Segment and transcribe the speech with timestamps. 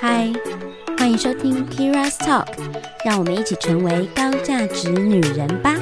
[0.00, 0.32] 嗨，
[0.96, 2.46] 欢迎收听 Keira's Talk，
[3.04, 5.74] 让我们一起成为高价值女人吧。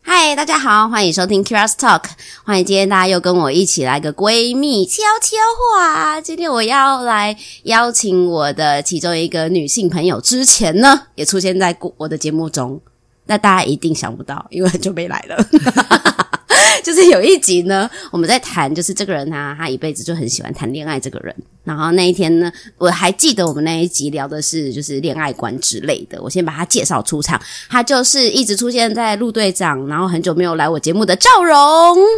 [0.00, 2.04] 嗨，大家好，欢迎收听 Keira's Talk，
[2.44, 5.36] 欢迎今天大家又跟我一起来个闺蜜悄悄
[5.76, 6.20] 话。
[6.20, 12.80] 今天我要来邀请我的其中一个女性朋友，之前呢也出现在我的节目中，
[13.26, 15.44] 那大家一定想不到，因为很久没来了。
[16.82, 20.98] 就是有一集呢，我们在谈，就是这个人他，他一辈子就很喜欢谈恋爱。
[20.98, 26.22] 这个人，然后那一天呢，我还记得我们那一集聊的是就是恋爱观之类的。
[26.22, 31.56] 我先把他介绍出场，他就是一直出现在陆队长，然后很久没有来我节目的赵荣。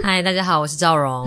[0.02, 1.26] 嗨，大家好，我是赵蓉。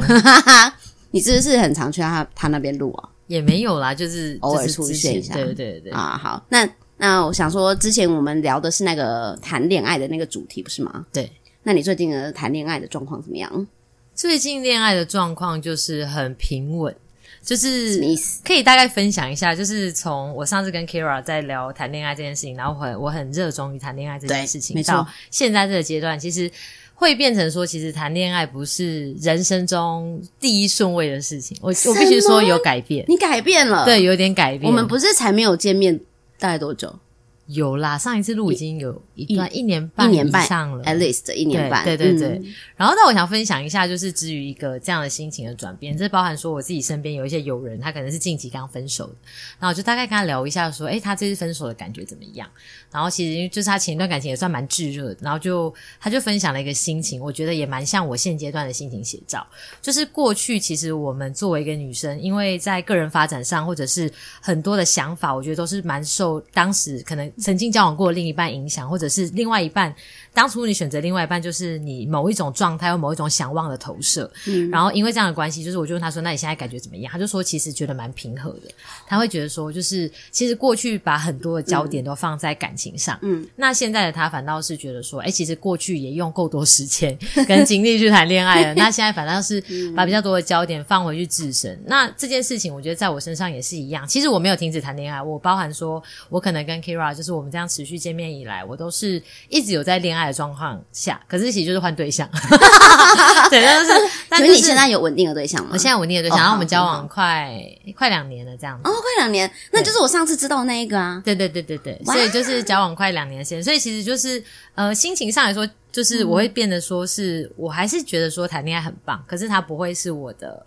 [1.11, 3.09] 你是不是很常去他他那边录啊？
[3.25, 5.33] 也没有啦，就是偶尔出现一下。
[5.33, 11.05] 对对对对啊，好，那那我想说，之前我们聊的是那个谈恋爱的那个主题，不是吗？
[11.11, 11.31] 对。
[11.63, 13.67] 那你最近的谈恋爱的状况怎么样？
[14.15, 16.95] 最近恋爱的状况就是很平稳，
[17.43, 18.41] 就是什么意思？
[18.43, 26.49] 可以大概分享一下，就是从我上次跟 Keira 在聊谈恋爱这件事情，然后我很我很热衷于谈恋爱这件事情，到现在这个阶段，其实
[26.95, 31.55] 会变成说，其实谈恋爱不是人生中第一顺位的事情。
[31.61, 34.67] 我我必须说有改变，你改变了，对，有点改变。
[34.67, 35.99] 我们不是才没有见面，
[36.39, 36.97] 大概多久？
[37.45, 41.83] 有啦，上一次录已经有一段一年半一年半上了，at least 一年半。
[41.83, 42.37] 对对对对。
[42.37, 49.15] 嗯、然后，那我想分享一下，就是至于一个这样的心情的转变，这包含说我自己身边有一些友人，他可能是近期刚分手的，
[49.59, 52.47] 然后我就大概跟他聊一下，说，哎，他这次分手的感觉怎么样？
[52.91, 59.45] 然后其实就是他前一段感情也算蛮炙热的，然后就他就分享了一个心情，我觉得也蛮像我现阶段的心情写照。
[59.81, 64.11] 就是过去其实我们作为一个女生，因为在个人发展上或者是
[64.41, 67.31] 很多的想法，我觉得都是蛮受当时可能。
[67.37, 69.93] 曾经交往过的另一半影响，或者是另外一半，
[70.37, 74.31] 当初你选择另外一半，就是你某一种状态或某一种想望的投射。
[74.45, 78.69] 嗯，然后因为这样的关系，就是我就问他说：“那你现在感觉怎么样？”他就说：“其实觉得蛮平和的。”
[79.07, 89.59] 他会觉得说：“就是其实过去把很多的焦点都放在感情上，嗯，那现在的他反倒是觉得说：‘哎，其实过去也用够多时间跟精力去谈恋爱了， 那现在反倒是
[89.95, 94.05] 把比较多的焦点放回去自身。’那这件事情，我觉得在我身上也是一样。
[94.07, 102.29] 其实我没有停止谈恋爱，我包含说我可能跟 Keira 就是。”我们这样持续见面以来，我都是一直有在恋爱的状况下，可是其实就是换对象。
[103.49, 103.91] 对，但是，
[104.29, 105.69] 但是你现在有稳定的对象吗？
[105.73, 107.53] 我现在稳定的对象，然后我们交往快
[107.95, 108.89] 快两年了，这样子。
[108.89, 111.21] 哦，快两年，那就是我上次知道那一个啊。
[111.25, 114.43] 对对对对对，所以就是交往快两年时间，所以其实就是
[114.75, 120.65] 呃，心情上来说，就是我会变得说是我还是觉得说谈恋爱很棒，可是他不会是我的。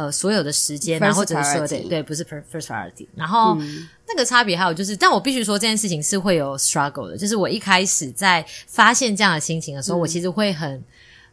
[0.00, 3.06] 呃，所有的时间，然后或者说对对，不是 first priority。
[3.14, 7.18] 然后、嗯、那个差别还有就是，但我必须说这件事情是会有 struggle 的。
[7.18, 10.82] 就是我一开始在发现这样的心情的时候，嗯、我其实会很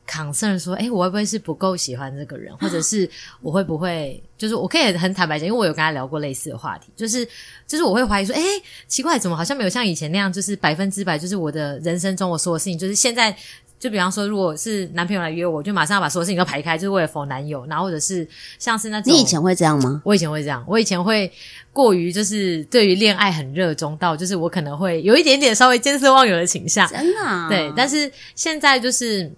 [0.05, 3.09] concern 说，哎，我会不会是不够喜欢这个人，或者是
[3.41, 7.25] 我会不会，就是我可以很坦白讲，因为我有跟他聊过类似的话题，就是
[7.65, 8.41] 就是我会怀疑说，哎，
[8.89, 13.37] 奇怪，怎么好像没有像以前那样，就是百分之百，就是我的人生中我所有事情，就是现在。
[13.79, 17.65] 就比方说，如果是男朋友来约我，就马上要把所有事情都排开，就是为了否男友。
[17.67, 18.27] 然后或者是
[18.57, 20.01] 像是那种，你以前会这样吗？
[20.03, 21.31] 我以前会这样，我以前会
[21.71, 26.87] 过于就是对于恋爱很热衷到，就是我可能会有一点点稍微见色忘友的倾向。
[26.87, 27.47] 真的啊？
[27.49, 29.31] 对，但是现在就是。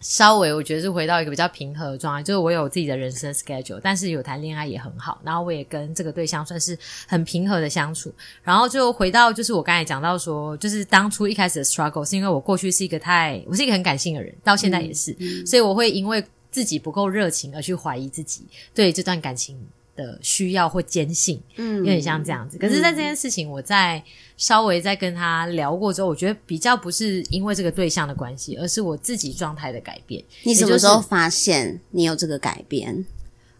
[0.00, 8.12] 稍微我觉得是回到一个比较平和的状态，就是我有自己的人生 schedule，但是有谈恋爱也很好，然后我也跟这个对象算是很平和的相处，
[8.42, 19.56] 然后就回到就是我刚才讲到说，就是当初一开始的 struggle 是因为我过去是一个太我是一个很感性的人，到现在也是，嗯嗯、所以我会因为自己不够热情而去怀疑自己对这段感情
[20.00, 22.56] 的需要或坚信，嗯，有点像这样子。
[22.56, 24.02] 可是，在这件事情，我在
[24.38, 30.24] 稍微在跟他聊过之后，我觉得比较不是因为这个对象的关系，而是我自己状态的改变。
[30.44, 32.94] 你什么时候发现你有这个改变？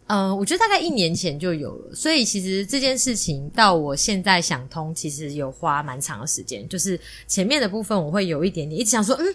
[0.06, 1.94] 嗯、呃，我觉得大概一年前就有了。
[1.94, 6.66] 所以，其实这件事情到我现在想通，其实有花蛮长的时间。
[6.68, 9.34] 就是前面的部分，我会有一点点一直想说，嗯。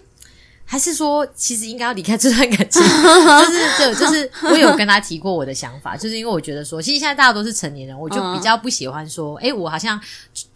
[0.68, 9.98] 还是说，其实应该要离开这段感情， 就是就就是我有跟他提过我的想法， 就是因为我觉得说，其实现在大家都是成年人，我就比较不喜欢说，哎，我好像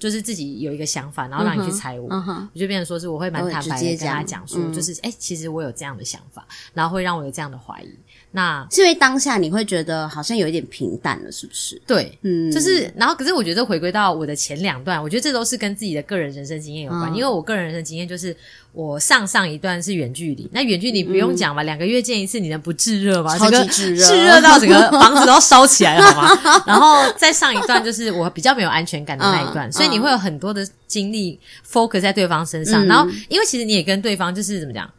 [0.01, 7.89] 就是自己有一个想法，然后让你去猜我，我就变成说是我会蛮坦白的跟他讲说，就是哎，其实我有这样的想法，然后会让我有这样的怀疑。
[8.33, 11.81] 那是因为当下你会觉得好像有一点平淡了，是不是？
[11.85, 18.37] 对，嗯，就是然后可是我觉得回归到我的前两段，我觉得这都是跟自己的个人人生经验有关，因为我个人人生经验就是。
[18.73, 23.37] 我上上一段是远距离，那远距离不用讲吧，两、嗯、个月见一次，你能不炙热吗？
[23.39, 26.63] 超级炙热，炙热到整个房子都要烧起来了，好吗？
[26.67, 31.39] 然后再上一段就是我比较没有安全感的那一段，嗯、所以你会有很多的精力
[31.71, 34.91] focus 在对方身上，嗯、然后因为其实你也跟对方就是怎么讲。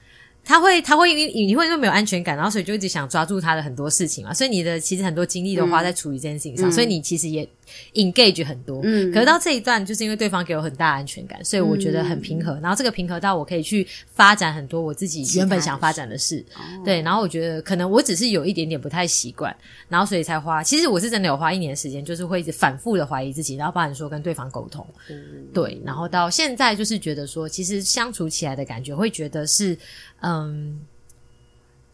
[0.43, 7.47] 他会他会因为你会因为没有安全感，然后所以就一直想抓住他的很多事情嘛，所以你的其实很多精力都花在处理这件事情上，嗯、所以你其实也
[7.93, 8.81] engage 很多。
[8.83, 12.53] 嗯，可是到这一段，就是因为对方给我很大的安全感，所以我觉得很平和。
[12.53, 16.37] 嗯、然后这个平和到我可以去发展很多我自己原本想发展的事。
[16.37, 16.45] 的
[16.85, 19.55] 对，然后我觉得可能我只是有一点点不太习惯，
[19.89, 20.63] 然后所以才花。
[20.63, 24.85] 其实我是真的有花一年时间，就是会一直反复的怀疑自己，然后包含说跟对方沟通。
[25.09, 25.17] 嗯，
[25.53, 29.77] 对，然后到现在就是觉得说，其实相处起来的感觉会觉得是。
[30.23, 30.79] 嗯，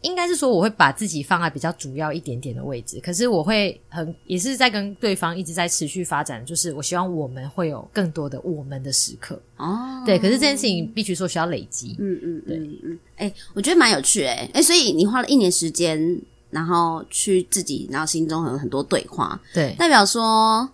[0.02, 10.02] 应该是说我会把自己放在比较主要一点点的位置，可是我会很也是在跟对方一直在持续发展，就是我希望我们会有更多的我们的时刻哦。
[10.06, 11.96] 对，可是这件事情必须说需要累积。
[11.98, 12.98] 嗯嗯，对嗯嗯。
[13.16, 20.70] 哎、欸，我觉得蛮有趣哎、欸、哎，所以你花了一年时间，然后去自己，然后心中有很多对话，对，代表说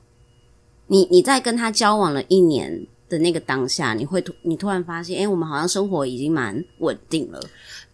[0.89, 2.87] 你你在跟他交往了一年。
[3.15, 7.41] 的那个当下，你会突你突然发现，哎、欸，我们好像生活已经蛮稳定了。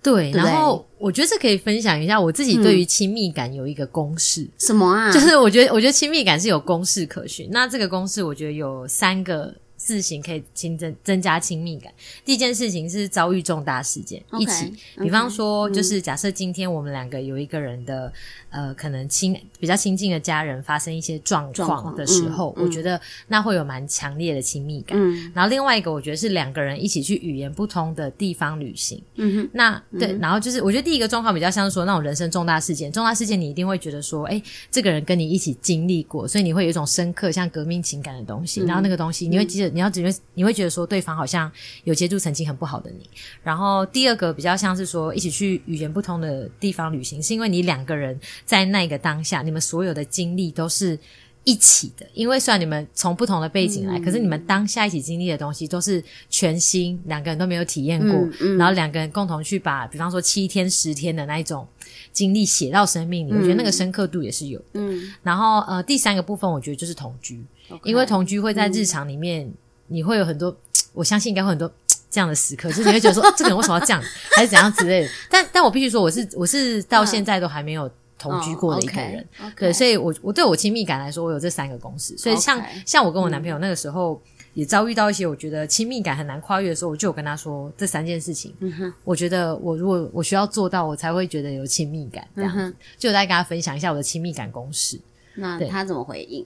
[0.03, 4.41] 对，然后我觉得这可以分享一下我自己对于亲密感有一个公式。
[4.43, 5.13] 嗯、什么啊？
[5.13, 7.49] 就是我觉得，我觉得亲密感是有公式可循。
[7.51, 11.93] 那这个公式，我觉得有三个事情可以新增增加亲密感。
[12.25, 14.73] 第一件事情是遭遇重大事件，okay, 一起，
[15.03, 18.11] 比方说，就是假设今天我们两个有一个人的。
[18.51, 24.99] 呃，可能亲比较亲近的家人发生一些状况的时候，我觉得那会有蛮强烈的亲密感。
[25.01, 29.01] 嗯，然后另外一个，我觉得是两个人一起去语言不通的地方旅行。
[29.15, 38.63] 嗯哼，那对，然后就是我觉得第一个状况比较像是说那种人生重大事件，重大事件你一定会觉得说，哎，这个人跟你一起经历过，所以你会有一种深刻像革命情感的东西。
[38.63, 41.51] 嗯、然后那个东西你会记得，嗯、你要只会你会觉得说对方好像
[41.85, 43.09] 有接触曾经很不好的你。
[43.45, 48.19] 然后第二个比较像是说一起去语言不通的地方旅行，是因为你两个人。
[48.45, 50.99] 在那个当下，你们所有的经历都是
[51.45, 61.67] 一起的，因为虽然你们从不同的背景来，嗯、可是你们当下一起经历的东西都是全新，两个人都没有体验过，嗯嗯、然后两个人共同去把，比方说七天、十天的那一种
[62.13, 64.65] 经历写到生命里，嗯、我觉得那个深刻度也是有的。
[64.75, 69.55] 嗯，然后呃，第三个部分我觉得就是同居，Okay, 因为同居会在日常里面，嗯、
[69.89, 70.55] 你会有很多，
[70.93, 71.71] 我相信应该会很多。
[72.11, 74.03] 这样的时刻，就是你会觉得说，这个人为什么要这样，
[74.35, 75.09] 还是怎样之类的。
[75.31, 77.89] 但但我必须说，我是我是到现在都还没有
[78.21, 79.27] 同居过的一个人。
[79.39, 79.59] Oh, okay, okay.
[79.59, 82.17] 对，所以我我对我亲密感来说，我有这三个公式。
[82.19, 84.21] 所以像.像我跟我男朋友那个时候，
[84.53, 88.55] 也遭遇到一些我觉得亲密感很难跨越的时候，我就有跟他说这三件事情。
[88.61, 92.27] 嗯哼，我觉得我如果我需要做到，我才会觉得有亲密感。
[92.37, 95.01] 这样子，嗯哼，就再跟他分享一下我的亲密感公式。
[95.35, 96.45] 那他怎么回应？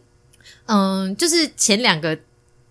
[0.67, 2.17] 嗯，就是前两个。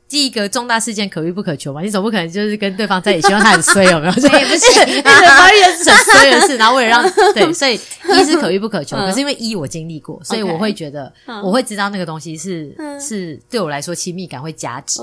[0.07, 4.11] 第一个重大事件可遇不可求嘛，你总不可能就是跟对方在一起，希望他很衰，有没有？
[4.19, 7.03] 所以不 是，一直发生很衰的事，然后为了让
[7.33, 8.95] 对，所以一是可遇不可求。
[8.97, 11.11] 可是因为一我经历过，所以我会觉得
[11.43, 14.99] 我会知道那个东西是是对我来说亲密感会加值。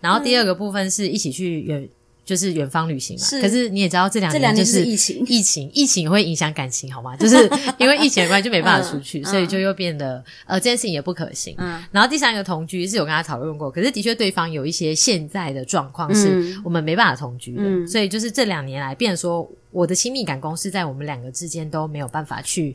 [0.00, 1.88] 然后第二个部分是一起去远。
[2.24, 7.14] 就是远方旅行嘛，是可是你也知道这两年就是疫情，疫情疫情会影响感情，好吗？
[7.20, 7.36] 就是
[7.78, 11.54] 因为疫情的关系就没办法出去，嗯、所以就又变得呃这件事情也不可行。
[11.58, 22.74] 嗯，然后第三个同居是有跟他讨论过，可是的确对方有一些现在的状况是我们没办法同居的，嗯、所以就是这两年来，变成说我的亲密感公式在我们两个之间都没有办法去。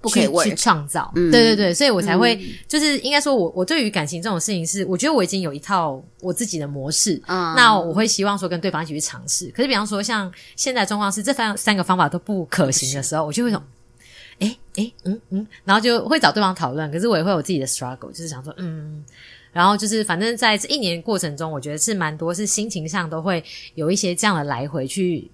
[0.00, 9.46] 不可以去创造，嗯、对对对，所以我才会、嗯、就是应该说我，我我对于感情这种事情是，我觉得我已经有一套我自己的模式，嗯、那我会希望说跟对方一起去尝试。
[9.50, 13.62] 可是比方说像现在状况是这三三个方法都不可行的时候，我就会想。
[14.40, 16.88] 哎哎嗯嗯，然后就会找对方讨论。
[16.92, 19.04] 可是我也会有自己的 struggle，就是想说，嗯，
[19.52, 23.42] 然后就是反正在这一年过程中，我觉得是蛮多是心情上都会
[23.74, 25.28] 有一些这样的来回去。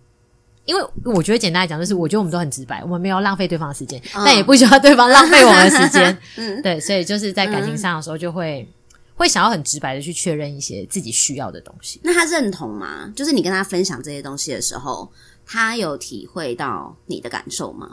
[0.64, 6.16] 因为我觉得简单来讲，就是我觉得我们都很直白，我们没有浪费对方的时间，嗯、但也不需要对方浪费我们的时间。
[6.36, 12.00] 嗯，对，所以就是在感情上的时候，就会、嗯、会想要很直白的去确认一些自己需要的东西。
[12.02, 13.12] 那他认同吗？
[13.14, 15.10] 就是你跟他分享这些东西的时候，
[15.46, 17.90] 他有体会到你的感受吗？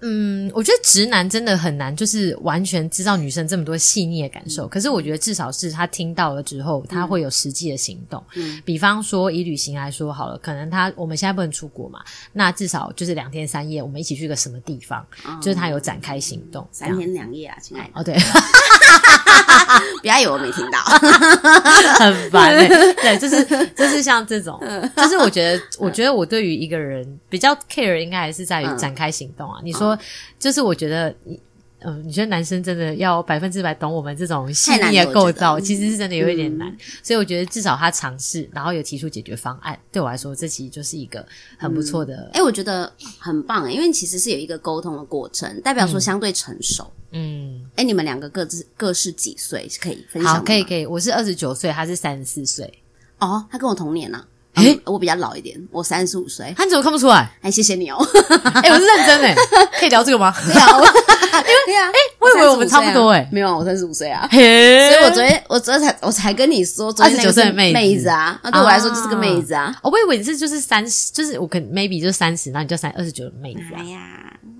[0.00, 4.66] 嗯，我觉得直男真的很难，就是完全知道女生这么多细腻的感受。
[4.66, 8.22] 嗯、可是我觉得至少是他听到了之后，他会有实际的行动。
[8.34, 12.00] 嗯，比方说以旅行来说好了，可能他我们现在不能出国嘛，
[12.34, 16.68] 那至少就是两天三夜，我们一起去个什么地方，嗯、就是他有展开行动。
[16.70, 17.90] 三天两夜啊，亲爱的。
[17.94, 18.14] 哦，对，
[20.02, 20.78] 不要以为我没听到，
[21.98, 22.68] 很烦、欸。
[23.00, 23.42] 对，就是
[23.74, 24.60] 就是像这种，
[24.94, 29.58] 就是我觉得，我觉得我对于一个人比较 care，应该还是在于展开行动啊。
[29.64, 29.85] 你说。
[29.86, 30.02] 说
[30.38, 31.38] 就是我觉得，嗯、
[31.80, 36.68] 呃，你觉得男生真的要百分之百懂我们这种细腻的构造，其实是真的有一点难。
[36.68, 41.26] 嗯、所以我觉得至少他尝试，然后有提出解决方案，对我来说，这其实就是一个
[41.58, 42.16] 很不错的。
[42.32, 46.90] 哎、嗯欸，我觉得很棒，因为其实是有一个沟通的过程，代表说相对成熟。
[47.12, 49.68] 嗯，哎、欸，你们两个各自各是几岁？
[49.80, 50.34] 可以分享？
[50.34, 50.84] 好，可以，可以。
[50.84, 52.82] 我是二十九岁，他是三十四岁。
[53.18, 54.28] 哦，他跟我同年呢、啊。
[54.56, 56.52] 哎、嗯，我比较老一点，我三十五岁。
[56.56, 57.30] 他怎么看不出来？
[57.42, 57.96] 哎，谢谢你哦。
[58.64, 59.34] 哎，我是认真哎，
[59.78, 60.34] 可以聊这个吗？
[60.46, 64.26] 对啊， 因为对啊，哎，我以为我们差不多哎，没有啊，我三十五岁啊。
[64.30, 69.76] 所以我昨天我昨天才我才跟你说，二十九岁的妹子啊，那对我来说就是个妹子啊。
[69.82, 73.60] 我以为你是就是三十，就是我可能 maybe 就是三十，然后你就三二十九的妹子。
[73.76, 73.98] 哎呀，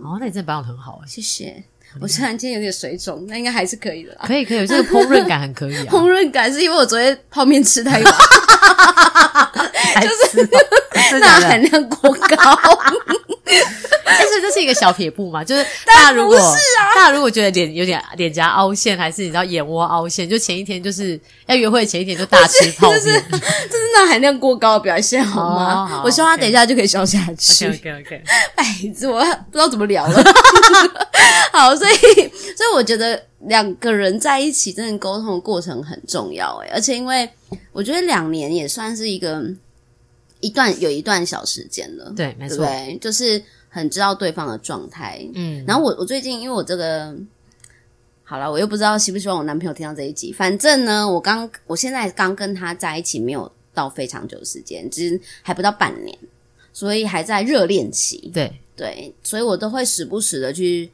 [0.04, 1.64] 哦，那你真的保养很好啊，谢谢。
[1.98, 4.24] 我虽然今天有点水肿，那应该还是可以的啦。
[4.26, 5.86] 可以可以，这个烹饪感很可以啊。
[5.88, 8.12] 烹饪感是因为我昨天泡面吃太多，
[10.00, 12.58] 就是钠 含量过高。
[14.04, 16.38] 但是这是一个小撇步嘛，就是大家如果
[16.94, 23.22] 大家如果觉得脸有点脸颊凹陷，还是你知道眼窝凹陷，就前一天就是要约会前一天就大吃泡面，这是
[23.94, 26.02] 钠含量过高的表现好吗？
[26.04, 27.68] 我希望他等一下就可以消下去。
[27.68, 28.22] OK OK，
[28.56, 28.64] 哎，
[28.98, 30.24] 这我不知道怎么聊了。
[31.52, 37.28] 好，所以所以我觉得两个人在一起真的沟通的过程很重要诶，而且因为
[37.70, 39.44] 我觉得两年也算是一个
[40.40, 45.62] 一段有一段小时间了，对，没错，对，就是很知道对方的状态，嗯。
[45.66, 47.14] 然后我我最近因为我这个
[48.24, 56.18] 好了，我又不知道希不希望我男朋友听到这一集，反正呢，我刚我现在刚跟他在一起没有到非常久的时间，其实还不到半年，
[56.72, 58.50] 所以还在热恋期，对。
[58.74, 60.90] 对，所以我都会时不时的去。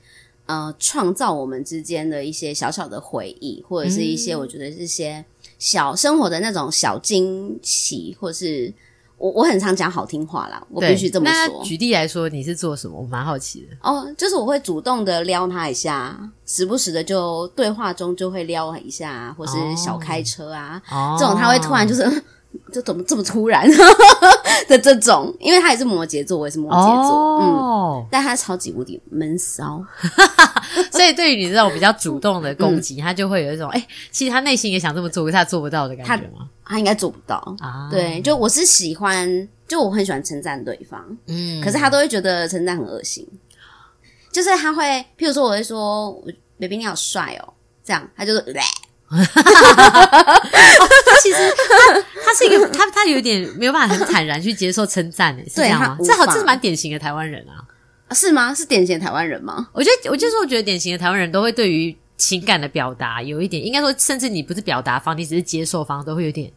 [0.47, 5.25] 呃，创造我们之间的一些小小的回忆，或者是一些我觉得这些
[5.59, 8.73] 小生活的那种小惊喜，或是
[9.19, 11.59] 我我很常讲好听话啦，我必须这么说。
[11.59, 13.01] 那举例来说，你是做什么？
[13.01, 13.77] 我蛮好奇的。
[13.83, 22.23] 哦，就是我会主动的撩他一下，时不时的就对话中就会撩一下，或是小开车啊，哦、这种他会突然就是。
[22.73, 23.69] 就怎么这么突然？
[24.69, 29.85] 的这种，因为他也是摩羯座，我也是摩羯座，哦、嗯，但他超级无敌闷骚，
[30.91, 36.49] 所以对于你这种比较主动的攻击，嗯、他就会有一种 哎、欸，其实他内心也想这么做，可是他做不到的感觉吗？
[36.65, 37.37] 他，他应该做不到。
[37.59, 37.89] 啊。
[37.91, 43.27] 对，就我是喜欢，就我很喜欢称赞对方，嗯，可是他都会觉得称赞很恶心，
[44.31, 44.85] 就是他会，
[45.19, 46.13] 譬如说我会说
[46.59, 47.53] ，baby 你好帅哦，
[47.85, 48.39] 这样他就是。
[48.39, 48.53] 呃
[49.17, 50.43] 哈哈哈哈哈！
[51.07, 51.37] 他其实
[51.69, 55.99] 他他是一个他他有点没有办法很坦然去接受称赞诶，是这样吗？
[56.03, 58.55] 这好这是蛮典型的台湾人啊，是吗？
[58.55, 59.69] 是典型的台湾人吗？
[59.73, 66.51] 我觉得我就是我觉得典型的台湾人都会对于情感的表达有一点，应该说甚至你不是表达方，你只是接受方，都会有点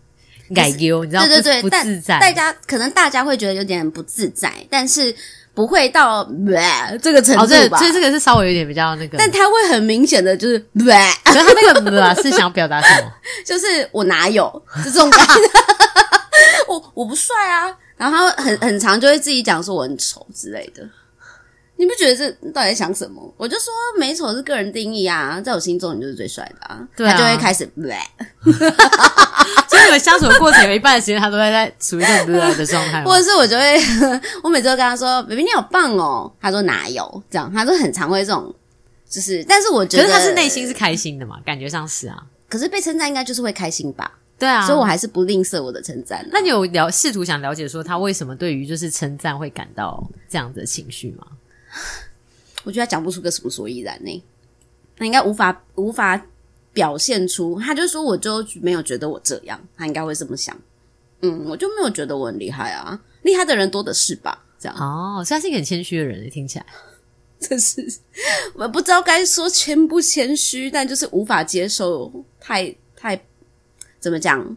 [0.54, 1.26] 改丢，你知道？
[1.26, 2.20] 对对对，不自在。
[2.20, 5.16] 大家可能大家会觉得有点不自在，但是。
[5.56, 6.24] 不会到
[7.02, 7.78] 这个程度吧？
[7.80, 10.60] 所以这个是稍微有点比较那个，但他会很明显的就是，
[11.24, 13.12] 可是他那个是想表达什么？
[13.46, 14.44] 就是我哪有
[14.84, 15.34] 就这种感觉？
[16.68, 20.84] 我我不帅啊，然后他很很长就会自己讲说我很丑之类的。
[21.78, 23.34] 你不觉得这到底在想什么？
[23.38, 26.88] 我就说美丑是个人定义啊，在我心中你就是最帅的啊。
[26.96, 27.70] 对啊，他就会开始，
[29.68, 33.04] 所以你们相处的过程有一半的时间他都在在处于这种的状态。
[33.06, 33.78] 或者是我就会，
[34.44, 38.54] 我每次都跟他说：“baby，你好棒哦。”他说：“哪有？”这样，他说很常会这种，
[39.10, 42.24] 就是，但是我觉得，可是他是内心是开心的嘛，感觉上是啊。
[42.48, 44.10] 可是被称赞应该就是会开心吧？
[44.38, 46.28] 对啊，所以我还是不吝啬我的称赞啊。
[46.32, 51.26] 那你有了试图想了解说他为什么对于就是称赞会感到这样子的情绪吗？
[52.64, 54.24] 我觉得他讲不出个什么所以然呢，
[54.98, 56.26] 他应该无法无法
[56.74, 60.56] 表现出，他就说我就没有觉得我这样，他应该会这么想。
[61.22, 64.44] 嗯，我就没有觉得我很厉害啊，厉害的人多的是吧？
[64.60, 66.66] 这样哦，所以他是一个很谦虚的人，听起来，
[67.40, 67.86] 真是
[68.54, 73.20] 我不知道该说谦不谦虚，但就是无法接受太太
[74.00, 74.56] 怎么讲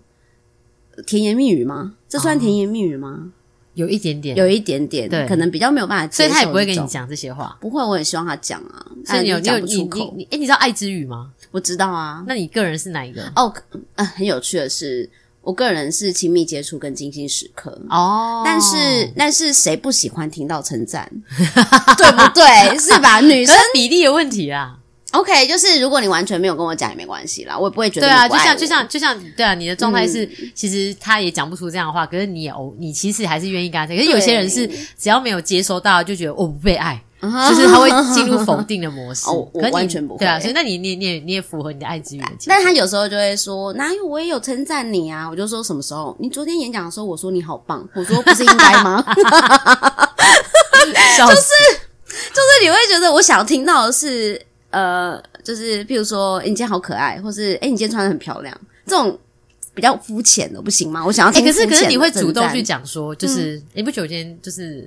[1.07, 1.97] 甜言蜜语吗？
[2.09, 3.33] 这算甜言蜜语吗？
[3.79, 7.57] 哦有一点点，有一点点，对，可能比较没有办法，所以他也不会跟你讲这些话。
[7.61, 8.85] 不会，我很希望他讲啊。
[9.07, 10.13] 所以你有讲不出口。
[10.17, 11.31] 你诶，你知道爱之语吗？
[11.51, 12.25] 我知道啊。
[12.27, 13.23] 那你个人是哪一个？
[13.37, 13.55] 哦，
[13.95, 15.09] 呃，很有趣的是，
[15.43, 18.43] 我个人是亲密接触跟精心时刻哦。
[18.45, 21.09] 但是，但是谁不喜欢听到称赞？
[21.97, 22.79] 对不对？
[22.79, 23.21] 是吧？
[23.21, 24.78] 女生比例有问题啊。
[25.13, 33.97] OK，就是如果你完全没有跟我讲也没关系啦，我也不会觉得对啊，就像就像就像对啊，你的状态是、嗯、其实他也讲不出这样的话，可是你也哦，你其实还是愿意跟他讲。
[33.97, 39.27] 可是有些人是只要没有接收到，就觉得我、哦、不被爱，就是他会进入否定的模式。
[39.33, 40.19] 哦，我完全不会。
[40.19, 42.23] 对啊，所以那你你你也你也符合你的爱之语。
[42.47, 45.27] 但他有时候就会说，哪有我也有称赞你啊？
[45.31, 46.15] 我就说什么时候？
[46.21, 49.03] 你昨天演讲的时候，我说你好棒，我说不是应该吗？
[50.85, 51.51] 就是
[52.33, 55.23] 就是你会觉得我想要听到的是呃。
[55.45, 59.19] 就是，譬如说，你今天好可爱，或是，哎，你今天穿的很漂亮，这种
[59.73, 61.03] 比较肤浅的，不行吗？
[61.03, 61.43] 我想要听。
[61.43, 64.83] 可是，可是你会主动去讲说，就是，嗯、你不觉得我今天就是，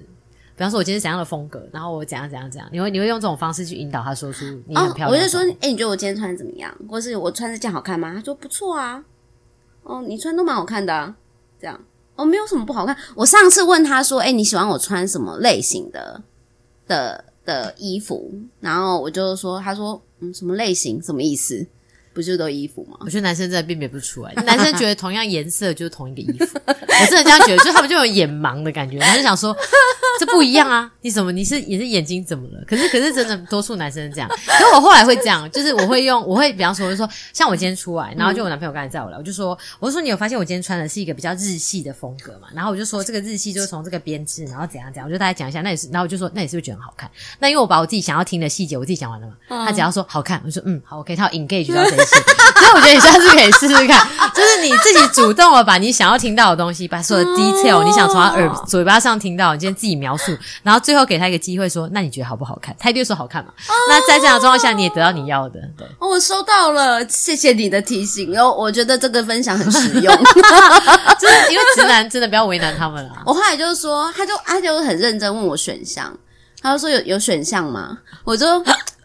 [0.56, 5.10] 比方说，我今天怎样的风格，然后我怎样怎样怎样，你会你会用这种方式去引导他说出你很漂亮。
[5.10, 6.72] 哦，我就说，哎，你觉得我今天穿的怎么样？
[6.88, 8.14] 或是我穿这件好看吗？
[8.14, 9.04] 他说不错啊。
[9.82, 11.16] 哦，你穿都蛮好看的啊，
[11.60, 11.80] 这样。
[12.16, 12.96] 哦，没有什么不好看。
[13.16, 16.22] 我上次问他说，哎，你喜欢我穿什么类型的
[16.88, 18.32] 的的衣服？
[18.60, 21.02] 然后我就说，他说，嗯，什么类型？
[21.02, 21.68] 什么意思？
[22.14, 22.98] 不是都衣服吗？
[23.02, 26.60] 我觉得男生真的辨别不出来，男生觉得同样颜色就是同一个衣服。
[26.68, 29.56] 我真的这样觉得，就他们就有眼盲的感觉，他就想说
[30.20, 30.92] 这不一样啊！
[31.02, 32.64] 你怎么你是也是眼睛怎么了？
[32.68, 34.30] 可是可是真的多数男生这样。
[34.30, 42.50] 可是我后来会这样，就是我会用我会比方说，我就说像我今天出来，然后就我男朋友刚才载我来，我就说我就说你有发现我今天穿的是一个比较日系的风格嘛？
[42.54, 45.62] 然后我就说这个日系就是从这个编织，然后怎样怎样，我就大概讲一下。
[45.62, 47.10] 那也是，然后我就说那你是不是觉得很好看？
[47.40, 49.36] 那因为我把我自己想要听的细节我自己讲完了嘛。
[49.66, 51.96] 他只要说好看，我说嗯好 OK，他要 engage 到这
[52.62, 62.76] 所以我觉得你下次可以试试看， 就是你自己主动的把你想要听到的东西，把所有的 detail，你想从他耳嘴巴上听到，你今天自己描述，然后最后给他一个机会说，那你觉得好不好看？
[62.80, 63.52] 他一定说好看嘛。
[63.90, 65.60] 那在这样的状况下，你也得到你要的。
[65.78, 68.52] 对，我收到了，谢谢你的提醒哦。
[68.52, 70.14] 我觉得这个分享很实用，
[71.20, 73.24] 就是因为直男真的不要为难他们啊。
[73.26, 76.12] 我后来就是说，他就他就很认真问我选项，
[76.62, 77.98] 他就说有有选项吗？
[78.24, 78.46] 我就。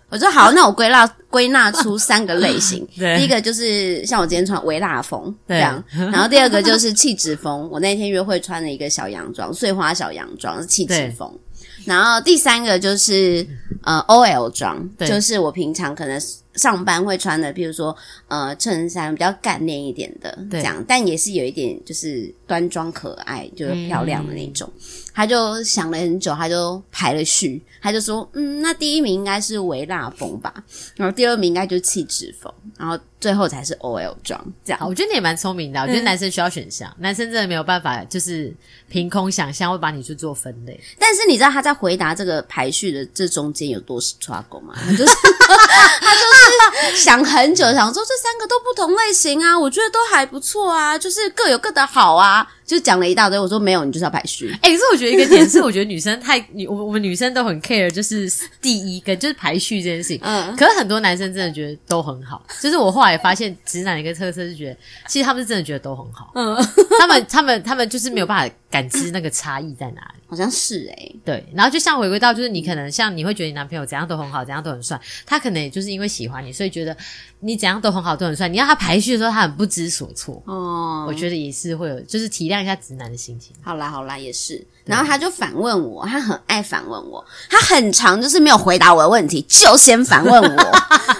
[0.09, 2.87] 我说好， 那我归纳归纳出三个类型。
[2.97, 5.83] 对，第一个就是像我今天穿微辣风这样，
[6.13, 7.69] 然后第二个就是气质风。
[7.71, 11.31] 我那天约会穿了一个小洋装，碎花小洋装是气质风。
[11.85, 13.47] 然后第三个就是
[13.83, 16.21] 呃 OL 装，就是我平常可能
[16.55, 17.97] 上班会穿的，比如说
[18.27, 24.69] 呃衬衫比较干练一点的这样，但也是有一点就是端庄可爱，就是漂亮的那种。
[24.77, 24.83] 嗯
[25.17, 30.53] 他就想了很久，他就排了序，他就说：“嗯，那第一名应该是微辣风吧，
[30.95, 35.81] 然后第二名应该就是气质风，然后最后才是 OL 装。”这样，我觉得你也蛮聪明的。
[35.81, 38.55] 我觉得男生需要选项，嗯、男生真的没有办法，就是
[38.91, 40.79] 凭空想象会把你去做分类。
[40.99, 44.75] 但是你知道他在回答这个排序的这中间有多 struggle 吗？
[44.77, 52.47] 他 就是他就是想很久，想说这三个都不同类型啊，我觉得都还不错啊，就是各有各的好啊。
[52.67, 54.51] 就讲了一大堆，我说没有，你就是要排序。
[54.61, 58.29] 哎、欸，可是我觉得一个点是，我觉得女生太女，我我们女生都很 care，就是
[58.61, 60.19] 第一个就是排序这件事情。
[60.23, 62.45] 嗯，可是很多男生真的觉得都很好。
[62.61, 64.77] 就是我后来发现，直男的一个特色是觉得，
[65.07, 66.33] 其实他们是真的觉得都很好。
[66.35, 66.57] 嗯，
[66.99, 70.23] 他们他们他们就是没有办法感知那个差异在哪里。
[70.29, 71.47] 好像是诶、欸、对。
[71.55, 76.95] 然后就像回归到，就是你可能像你会觉得你男朋友怎样都很好，怎样都很帅，他可能也就是因为喜欢你，所以觉得
[77.41, 78.49] 你怎样都很好，都很帅。
[78.49, 80.43] 你要他排序的时候，他很不知所措。
[80.47, 83.55] 哦，我觉得也是会有，就是体谅一下直男的心情。
[83.63, 84.65] 好啦好啦，也是。
[84.85, 90.73] 然后他就反问我，他很爱反问我，他很长就是没有回答我的问题，就先反问我。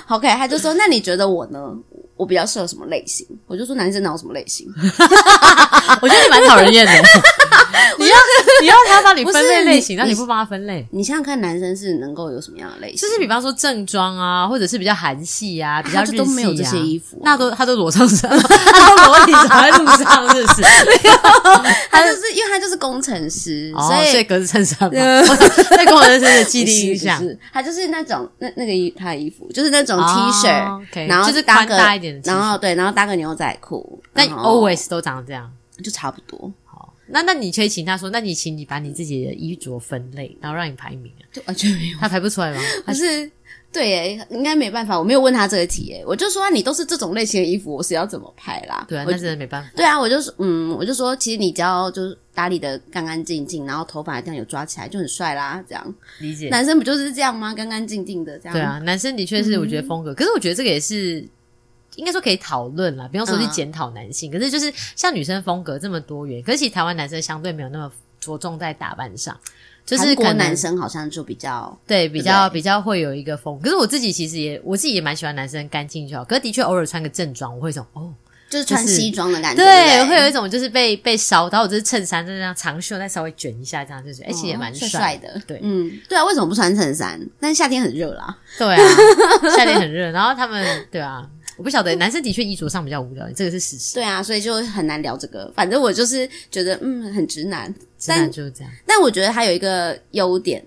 [0.09, 1.77] OK，他就说：“那你觉得我呢？”
[2.17, 3.27] 我比较适合什么类型？
[3.47, 4.67] 我就说男生哪有什么类型？
[6.03, 6.93] 我觉得你蛮讨人厌的。
[7.99, 8.17] 你要
[8.63, 10.87] 你要他帮你分类类型，那你，你不帮他分类？
[10.91, 12.97] 你想想看，男生是能够有什么样的类型？
[12.97, 20.63] 就是比方说正装啊，或者是比较韩系啊，比较日系啊，都没有这些衣服，啊，那都他都裸上身，他都裸体走在路上，是不是？
[21.91, 35.51] 他就是因为他就是工程师，哦、所以所以格子衬衫嘛，对工程师的既定印象，他就是那种那那个衣他的衣服就是那种 T 恤，然后就是宽大然后对，然后搭个牛仔裤，那 always 都长这样，
[35.83, 36.53] 就差不多。
[36.65, 41.23] 好，那那你可以请他说，那你请你把你自己的衣着分类，然后让你排名啊？
[41.33, 42.61] 就完全没有，他排不出来吗？
[42.87, 43.31] 还是
[43.73, 44.99] 对耶，应该没办法。
[44.99, 48.87] 我没有问他这个题诶，我就说、啊、你都是这种类型的衣服，我是要怎么排啦？
[48.89, 49.71] 对啊，那真的没办法。
[49.77, 55.63] 对啊，我就说嗯，我就说其实你只要就是打理的干干净净，然后头发这样有抓起来就很帅啦。
[55.69, 57.53] 这样理解，男生不就是这样吗？
[57.53, 58.55] 干干净净的这样。
[58.55, 61.27] 对啊，男生的确是我觉得风格，嗯、可是我觉得这个也是。
[61.97, 64.31] 应该说可以讨论啦，不用说去检讨男性。
[64.31, 69.37] 嗯、可是就是像女生风格这么多元，可是其实台湾男生相对没有那么着重在打扮上，
[69.85, 73.59] 就是韩国男生好像就比较对，比较比较会有一个风。
[73.61, 76.25] 可是我自己其实也我自己也蛮喜欢男生干净就好。
[76.25, 78.13] 可是的确偶尔穿个正装，我会说哦，
[78.51, 85.41] 就是穿西装的感觉，对，对会有一种就是被被烧到，我就是衬衫就这样长袖再稍微卷一下，这样就是哎，其实也蛮帅帅的。
[85.47, 87.21] 对，嗯，对啊，为什么不穿衬衫？
[87.39, 88.83] 但是夏天很热啦，对啊，
[89.57, 91.29] 夏天很热，然后他们对啊。
[91.57, 93.95] 我不晓得，男生的确衣着上比较无聊，这个是事实。
[93.95, 95.51] 对啊，所以就很难聊这个。
[95.55, 97.75] 反正我就是觉得，嗯，很直男。
[97.99, 98.73] 直男就是这样。
[98.87, 100.65] 但我觉得他有一个优点，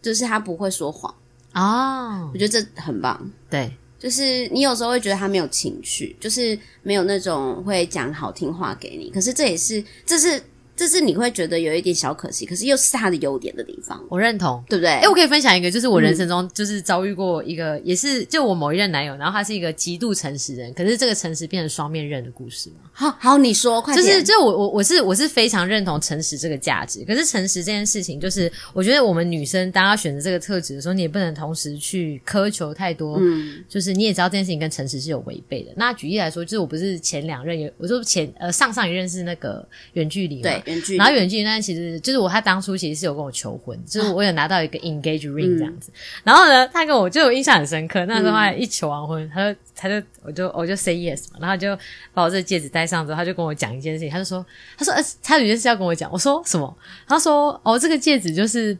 [0.00, 1.14] 就是他不会说谎。
[1.54, 3.30] 哦，我觉得这很棒。
[3.48, 9.10] 对，就是你有时候会觉得他没有情绪，就是没有那种会讲好听话给你。
[9.10, 10.42] 可是这也是，这是。
[10.82, 14.04] 这是你会觉得有一点小可惜，可是又是他的优点的地方。
[14.08, 14.90] 我认同，对不对？
[14.90, 22.90] 哎，我可以分享一个，就是我人生中就是遭遇过一个，嗯、也是就我某一任男友，然后他是一个极度诚实人，可是这个诚实变成双面刃的故事嘛。
[22.92, 24.04] 好好，你说，快点。
[24.04, 33.18] 就是，就我我我是我是非常认同诚实这个价值，可是诚实这件事情，就是我觉得我们女生当要选择这个特质的时候，你也不能同时去苛求太多。
[33.20, 35.70] 嗯，就是你也知道这件事情跟诚实是有违背的。
[35.76, 45.92] 那举例来说，就是我不是前两任有，我说前呃上上一任是那个远距离嘛，对，远距离，然后远距离，那其实就是我，他当初其实是有跟我求婚，就是我有拿到一个 engage ring 这样子。
[45.94, 51.76] 嗯、然后呢，他跟我就我印象很深刻，那时候他一求完婚，他就他就我就我就 say yes 嘛，然后就
[52.14, 54.44] 把我这个戒指戴上之后，他就跟我讲一件事情，他就说，
[54.78, 56.76] 他说呃，他有件事要跟我讲，我说什么？
[57.06, 58.76] 他说哦，这个戒指就是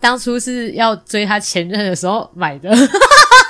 [0.00, 2.70] 当初是要追他前任的时候买的。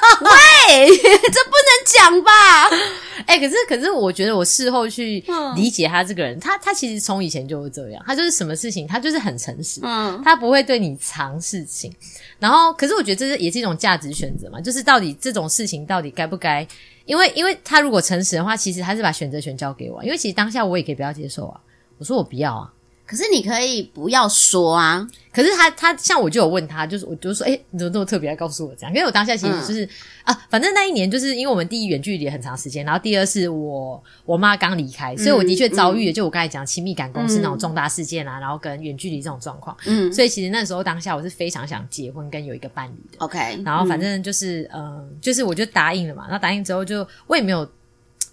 [0.25, 2.33] 喂， 这不能讲吧？
[3.27, 5.25] 哎、欸，可是可是，我觉得我事后去
[5.57, 11.93] 理解他这个人，嗯、他他其实从以前就是这样，他就是什么事情他就是很诚实，嗯，他不会对你藏事情。
[12.39, 16.67] 然后，可是我觉得这是也是一种价值选择嘛，就是到底这种事情到底该不该？
[17.05, 21.61] 因为因为他如果诚实的话，其实他是把选择权交给我，因为其实当下我也可以不要接受啊，
[21.99, 22.73] 我说我不要啊。
[23.07, 25.07] 可是你可以不要说啊！
[25.33, 28.93] 可是他他像我就有问他，就是我就说，哎、欸、你怎么这么特别来告诉我这样？
[28.93, 29.89] 因为我当下其实就是、嗯、
[30.25, 47.69] 啊，反正那一年就是因为我们第一远距离很长时间，然后第二是我我妈刚离开，所以我的确遭遇了、嗯、就我刚才讲亲密感公司那种重大事件啊，嗯、然后跟远距离这种状况，嗯，所以其实那时候当下我是非常想结婚跟有一个伴侣的，OK，然后反正就是嗯、呃，就是我就答应了嘛，然后答应之后就我也没有。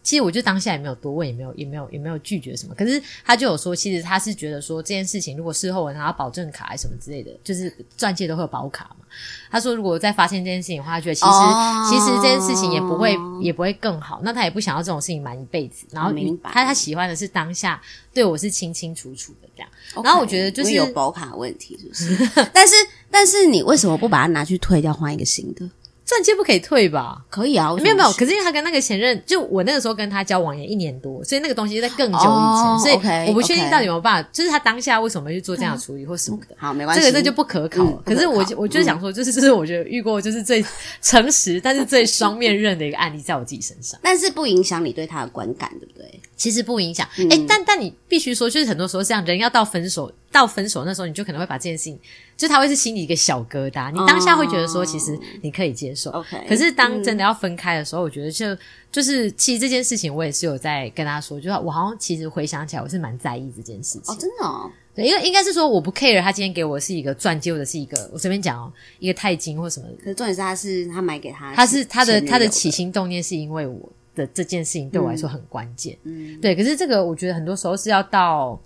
[0.03, 2.75] 其实我就当下也没有多问，也没有也没有也没有拒绝什么。
[2.75, 9.05] 可是他就有说，其实他是觉得说这件事情，如果事后我拿到保证卡还是什么之类的，就是钻戒都会有保卡嘛。
[9.49, 14.19] 他说，如果再发现这件事情的话，他觉得其实、哦、其实这件事情也不会也不会更好。
[14.23, 15.85] 那他也不想要这种事情瞒一辈子。
[15.91, 16.11] 然后
[16.43, 17.81] 他他喜欢的是当下
[18.13, 19.69] 对我是清清楚楚的这样。
[19.93, 22.29] Okay, 然后我觉得就是有保卡问题，是不是？
[22.51, 22.73] 但是
[23.09, 25.69] 但是你为什么不把它拿去退掉，换一个新的？
[26.05, 27.23] 钻戒不可以退吧？
[27.29, 28.11] 可以啊，没有没有。
[28.11, 34.29] 可是因为他跟那个前任，就我那个时候跟他交往也一年多，所以那个东西在更久以前，哦、所以我不确定到底有没有办法。
[34.29, 36.55] Okay, 就是他当下为什么会去做这样的处理或什么的？
[36.57, 37.83] 好，没关系，这个这就不可考。
[37.83, 40.63] 嗯、可，可是我我就是想说，就是这是我觉得遇过就是最
[41.01, 43.99] 诚实，但是最双面刃的一个案例，在我自己身上。
[44.03, 46.19] 但是不影响你对他的观感，对不对？
[46.35, 47.07] 其实不影响。
[47.29, 50.11] 哎、但但你必须说，就是很多时候这样，人要到分手。
[50.33, 51.99] 到分手那时候，你就可能会把这件事情，
[52.35, 53.91] 就他会是心里一个小疙瘩。
[53.91, 56.11] 你当下会觉得说，其实你可以接受。
[56.11, 58.57] OK，、oh, 可是当真的要分开的时候，嗯、我觉得就
[58.91, 64.01] 就是，其实这件事情我也是有在跟他说，就是我好像其实回想起来，我是蛮在意这件事情。
[64.05, 64.71] 哦，oh, 真的哦。
[64.95, 69.93] 对，因为应该是说我不 care 他今天给我是一个钻戒或者是一个，我随便讲哦，一个钛金或什么的。
[69.97, 75.97] 可是重点是他是他买给他，他是他的他的起心动念是因为我的这件事情对我来说很关键。
[76.03, 76.55] 嗯，对。
[76.55, 78.59] 可是这个我觉得很多时候是要到。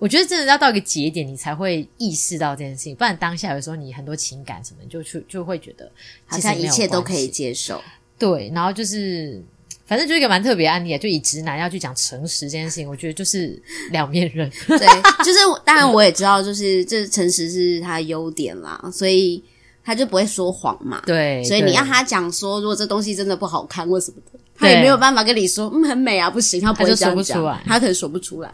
[0.00, 2.96] 我觉得真的要到一个节点，你才会意识到这件事情。
[2.96, 5.92] 不然当下有时候你很多情感什么，就去就会觉得
[6.26, 7.80] 好像一切都可以接受。
[8.18, 9.44] 对，然后就是
[9.84, 14.50] 反正就一个蛮特别案例啊，就以直男要去讲诚实这件事情，我觉得就是两面人。
[14.66, 14.78] 对，
[15.22, 19.44] 就是当然我也知道，就是这诚实是他的优点啦，所以
[19.84, 21.02] 他就不会说谎嘛。
[21.04, 24.38] 对，所以你让他讲说，如果这东西真的不好看或什么的。
[24.60, 28.50] 他也没有办法跟你说，嗯，很美啊，不行，他不会这样讲，不出来，他可能说不出来。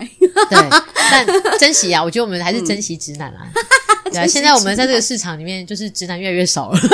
[0.49, 0.59] 对，
[1.11, 1.27] 但
[1.59, 3.51] 珍惜啊，我觉得我们还是珍惜直男啊。
[4.11, 6.79] 对啊，现在我们在这个市场里面，就是直男越来越少了。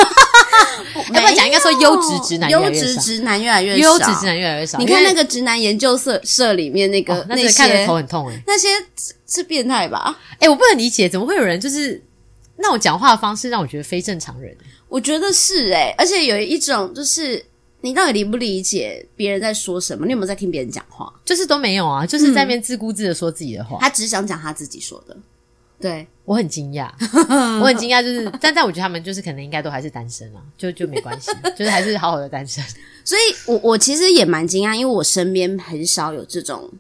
[1.13, 1.47] 要不要讲？
[1.47, 4.79] 应该说优质直男，优质直男越来越少，优质直男越来越少。
[4.79, 8.69] 你看那个直男研究社社里面那个，那些看着头很痛诶，那些
[9.29, 10.19] 是变态吧？
[10.39, 12.03] 哎，我不能理解，怎么会有人就是
[12.57, 14.57] 那种讲话的方式让我觉得非正常人？
[14.89, 17.45] 我觉得是哎，而且有一种就是。
[17.83, 20.07] 你到底理不理解别人在说什么？
[20.07, 21.13] 你有没有在听别人讲话？
[21.25, 23.77] 就是都没有啊，就是在那边自顾自的说自己的话。
[23.77, 25.17] 嗯、他只想讲他自己说的。
[25.81, 26.89] 对，我很惊讶，
[27.61, 32.63] 我很惊讶，就是，但但我觉得他们就是可能应该都还是单身啊，就就没关系， 就是还是好好的单身。
[33.05, 36.71] 所以我我其实也蛮惊讶，因为我身边很少有这种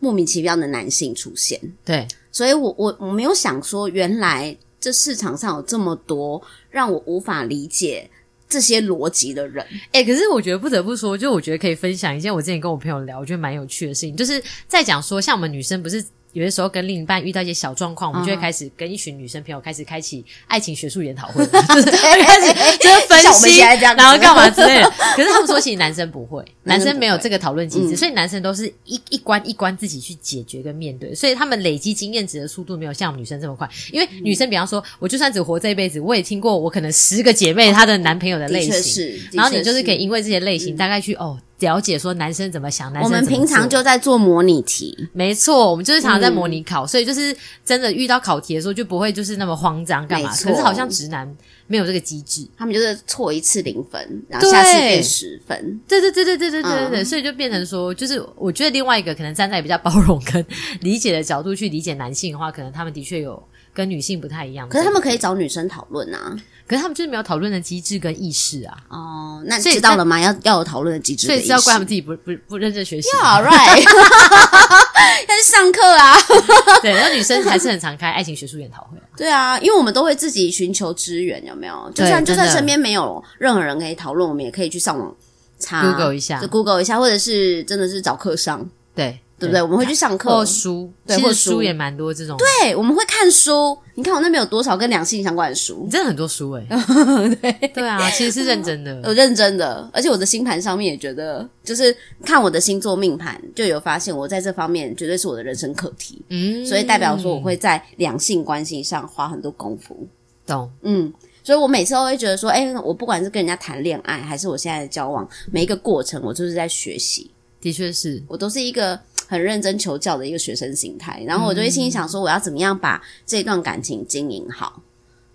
[0.00, 1.58] 莫名其妙的男性出现。
[1.82, 8.10] 对，所以我我我没有想说，原来这市场上有这么多让我无法理解。
[8.50, 16.04] 这些逻辑的人，哎、可是我觉得不得不说，就我觉得可以分享一件我之前跟我朋友聊，我觉得蛮有趣的事情，就是在讲说，像我们女生不是。
[16.32, 24.90] 有的时候跟另一半遇到一些小状况，我们就会开始跟一群女生朋友开始开启爱情学术研讨会， 就是开 始就是分析，然后干嘛之类的。
[25.16, 33.68] 可是他们说，其实男生不会， 男生没有这个讨论机制，所以男生都是一一关一关自己去解决跟面对，所以他们累积经验值的速度没有像我们女生这么快。
[33.90, 41.38] 因为女生，比方说，我就算只活这一辈子，我也听过我可能十个姐妹她的男朋友的类型，然后你就是可以因为这些类型大概去哦。
[41.60, 43.10] 了解说男生怎么想，男生。
[43.10, 50.30] 我们平常就在做模拟题，没错，我们就是常常在模拟考，嗯、所以就是真的遇到考题的时候就不会就是那么慌张干嘛。
[50.30, 51.32] 可是好像直男
[51.66, 55.80] 没有这个机制，他们就是错一次零分，然后下次变十分。
[55.86, 60.44] 对对对对对对对对对，嗯、所以就变成说，就是我觉得另外一个可能站在比较包容跟
[60.80, 63.40] 理解的角度去理解男性的话，可能他们的确有
[63.72, 64.68] 跟女性不太一样。
[64.68, 66.36] 可是他们可以找女生讨论啊。
[66.70, 68.76] 可是他们就是没有讨论的机制跟意识啊！
[68.90, 70.20] 哦，那你知道了吗？
[70.20, 71.46] 要要有讨论的机制的意识。
[71.46, 73.08] 是要怪他们自己不不不认真学习。
[73.08, 73.82] Yeah, right，
[75.28, 76.14] 要去上课啊。
[76.80, 78.96] 对，然后女生还是很常开爱情学术研讨会。
[79.16, 81.90] 对啊，因为我们都会自己寻求支援，有没有？
[81.92, 85.12] 就算就算身边没有任何人可以讨论，我们也可以去上网
[85.58, 88.64] 查 Google 一下，就 Google 一下，或者是真的是找课上。
[88.94, 89.18] 对。
[89.40, 89.62] 对不对？
[89.62, 92.36] 我们会去上课或书，对，或书，也蛮多这种。
[92.36, 93.76] 对，我们会看书。
[93.94, 95.82] 你看我那边有多少跟两性相关的书？
[95.84, 97.34] 你真的很多书哎、欸。
[97.40, 99.88] 对对啊，其实是认真的， 我认真的。
[99.94, 106.22] 而且我的星盘上面也觉得，就是看我的星座命盘，就有发现我在这方面绝对是我的人生课题。
[106.28, 110.06] 嗯，所以代表说我会在两性关系上花很多功夫。
[110.46, 110.70] 懂。
[110.82, 117.30] 嗯，所以我每次都会觉得说，哎，我不管是跟人家谈恋爱，还是我现在的交往，每一个过程我就是在学习。
[117.60, 118.98] 的确是我都是一个。
[119.30, 124.82] 很认真求教的一个学生心态，然后我就会心里想说，我要怎么样把这段感情经营好？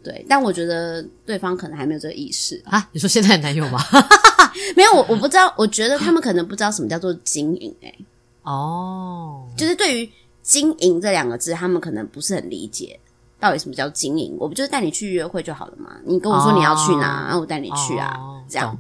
[0.04, 2.90] 对，但我觉得对方可能还没有这个意识啊。
[2.92, 3.80] 你说现在的男友吗？
[4.76, 7.88] 没有，我我不知道，我觉得他们可能不知道什么叫做经营、欸。
[7.88, 7.96] 哎，
[8.44, 10.12] 哦，就是对于
[10.42, 13.00] 经营这两个字，他们可能不是很理解
[13.40, 14.36] 到底什么叫经营。
[14.38, 15.96] 我不就是带你去约会就好了嘛？
[16.04, 18.78] 你跟我说你要去哪，然后我带你去啊，哦、这样。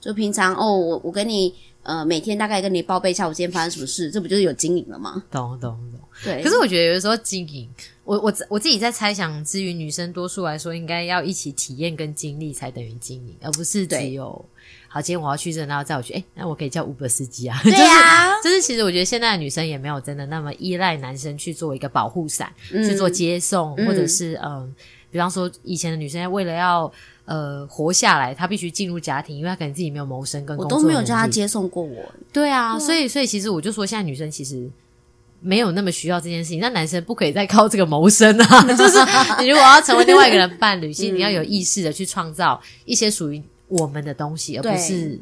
[0.00, 1.52] 就平常哦，我我跟你。
[1.82, 5.22] 呃，每天大概跟你报备一下我今天发生什么事，这不就是有经营了吗？
[5.30, 6.00] 懂懂懂。
[6.22, 6.42] 对。
[6.42, 7.68] 可是我觉得有的时候经营，
[8.04, 14.44] 我我我自己在猜想，至于女生多数来说，应该要一起体验跟经历才等于经营，而不是只有
[14.86, 17.58] 好，今天我要去这，然后载我去，诶，那我可以叫 Uber 司机啊。
[17.64, 18.40] 对啊。
[18.42, 24.74] 就是，就是其实我觉得现在的女生也没有真的那么依赖男生去做一个保护伞，嗯、去做接送，或者是嗯、呃，
[25.10, 26.92] 比方说以前的女生为了要。
[27.24, 30.56] 呃，活下来，他必须进入家庭，因为他可能自己没有谋生跟。
[30.56, 32.02] 我都没有叫他接送过我。
[32.32, 34.68] 对啊，嗯、所以所以其实我就说，现在女生其实
[35.40, 36.58] 没有那么需要这件事情。
[36.58, 38.62] 那男生不可以再靠这个谋生啊！
[38.74, 38.98] 就是
[39.38, 45.16] 你如果要成为另外一个人伴侣，其实你要有意识的去创造一些属于我们的东西，而不是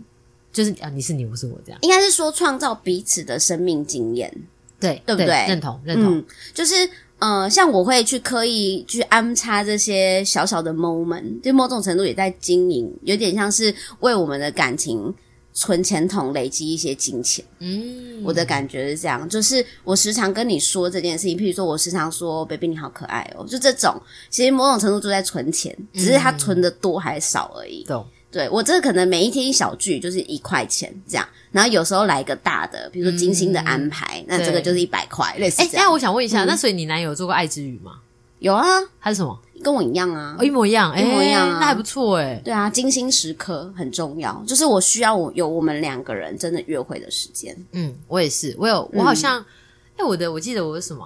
[0.51, 1.79] 就是啊，你是你，不是我这样。
[1.83, 4.33] 应该是说创造彼此的生命经验，
[4.81, 5.27] 对对不对？
[5.27, 6.75] 对认同认同，嗯、就是。
[7.21, 15.15] 呃，像我会去刻意去安插这些小小的 moment，就某种程度也在经营，有点像是为我们的感情
[15.53, 17.45] 存钱筒，累积一些金钱。
[17.59, 23.95] 嗯，我的感觉是这样，就是我时常跟你说这件事情，譬如说我时常说，baby 你好可爱哦，就这种，
[24.31, 27.85] 其实某种程度就在存钱，只是他存的多还是少而已。
[27.85, 28.07] 懂。
[28.31, 35.83] 对，我这个可能每一天一小聚就是一块钱这样，然后有时候来一个大的，比如说精心的安排，嗯、那这个就是一百块，类似这样。
[35.83, 37.99] 哎，那我想问一下，嗯、那所以你男友做过爱之语吗？
[38.39, 38.65] 有啊，
[39.01, 39.37] 他是什么？
[39.63, 42.41] 跟我一样啊，哦、一模一样，一模一样啊，那还不错哎。
[42.45, 47.55] 对啊，精心时刻很重要，就是我需要我有我们两个人真的约会的时间。
[47.73, 51.05] 嗯，我也是，我有，我好像，哎、嗯，我的，我记得我是什么？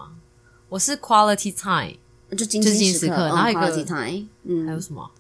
[0.69, 1.97] 我是 quality time，
[2.37, 5.11] 就精心时刻，然后一个 quality time，嗯，还有什么？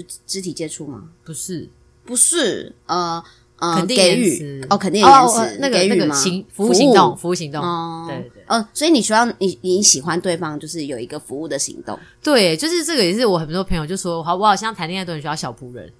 [0.00, 1.04] 就肢体接触吗？
[1.24, 1.68] 不是，
[2.04, 3.22] 不是，呃
[3.56, 6.14] 呃，肯定给予哦，肯定言辞，那个给予吗？
[6.14, 15.92] 行服务行动，服务行动，哦，对对，哦，所以你需要你你喜欢对方，就是有一个服务的行动，对，就是这个也是我很多朋友就说，好，我好像谈恋爱都很需要小仆人，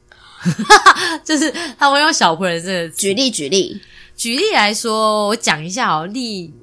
[1.25, 3.81] 就是他会用小仆人这个举例举例
[4.15, 6.55] 举例来说，我讲一下哦，例，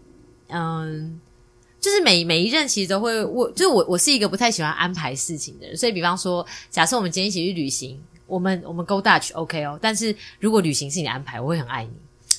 [0.48, 1.20] 嗯。
[1.86, 7.96] 就是每每一任其实都会我，就是我我是一个不太喜欢安排事情的人，所以比方说，假设我们今天一起去旅行，
[8.26, 11.92] 我们我们 go Dutch OK 哦，但是如果旅行是你安排，我会很爱你。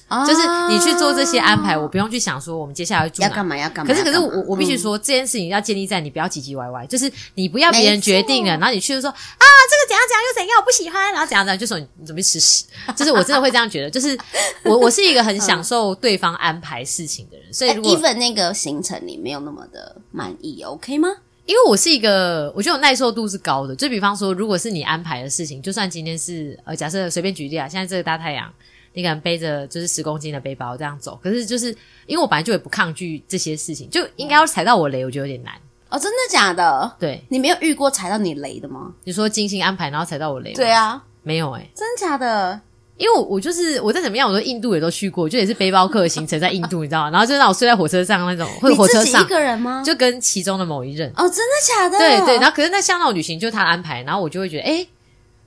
[0.09, 3.93] 哦、就是你去做这些安排，我不用去想说我们接下来要住要干嘛要干嘛。
[3.93, 12.65] 可是可是我我必须说、嗯、这件事情要建立在你不要唧唧歪歪，就是你不要别人决定了，然后你去就说啊这个怎样怎样又怎样我不喜欢，然后怎样怎样就说你你准备吃屎。
[12.95, 14.17] 就是我真的会这样觉得，就是
[14.63, 21.09] 我我是一个很享受对方安排事情的人，所以如果 even 那个行程你没有那么的满意，OK 吗？
[21.47, 28.53] 因为我是一个我觉得我耐受度是高的，就比方说如果是你安排的事情，就算今天是呃假设随便举例啊，现在这个大太阳。
[28.97, 31.67] 你可能背着就是十公斤的背包这样走，可是就是
[32.07, 35.53] 因为我本来就也不抗拒这些事情，就应该要踩到我雷，我觉得有点难
[35.91, 35.99] 哦。
[35.99, 36.97] 真的假的？
[36.99, 38.95] 对，你没有遇过踩到你雷的吗？
[39.05, 40.55] 你说精心安排然后踩到我雷？
[40.55, 42.59] 对啊，没有哎、欸、真的假的？
[42.97, 47.11] 因为我我就是我在怎么样，我说印度也都去过，就也是背包客行程在印度，你知道吗？
[47.11, 49.83] 然后就让我睡在火车上那种，或者火车上一个人吗？
[49.85, 51.99] 就跟其中的某一任哦，真的假的？
[51.99, 54.89] 对对，然后可是那像那种旅行，就他安排，然后我就会觉得，诶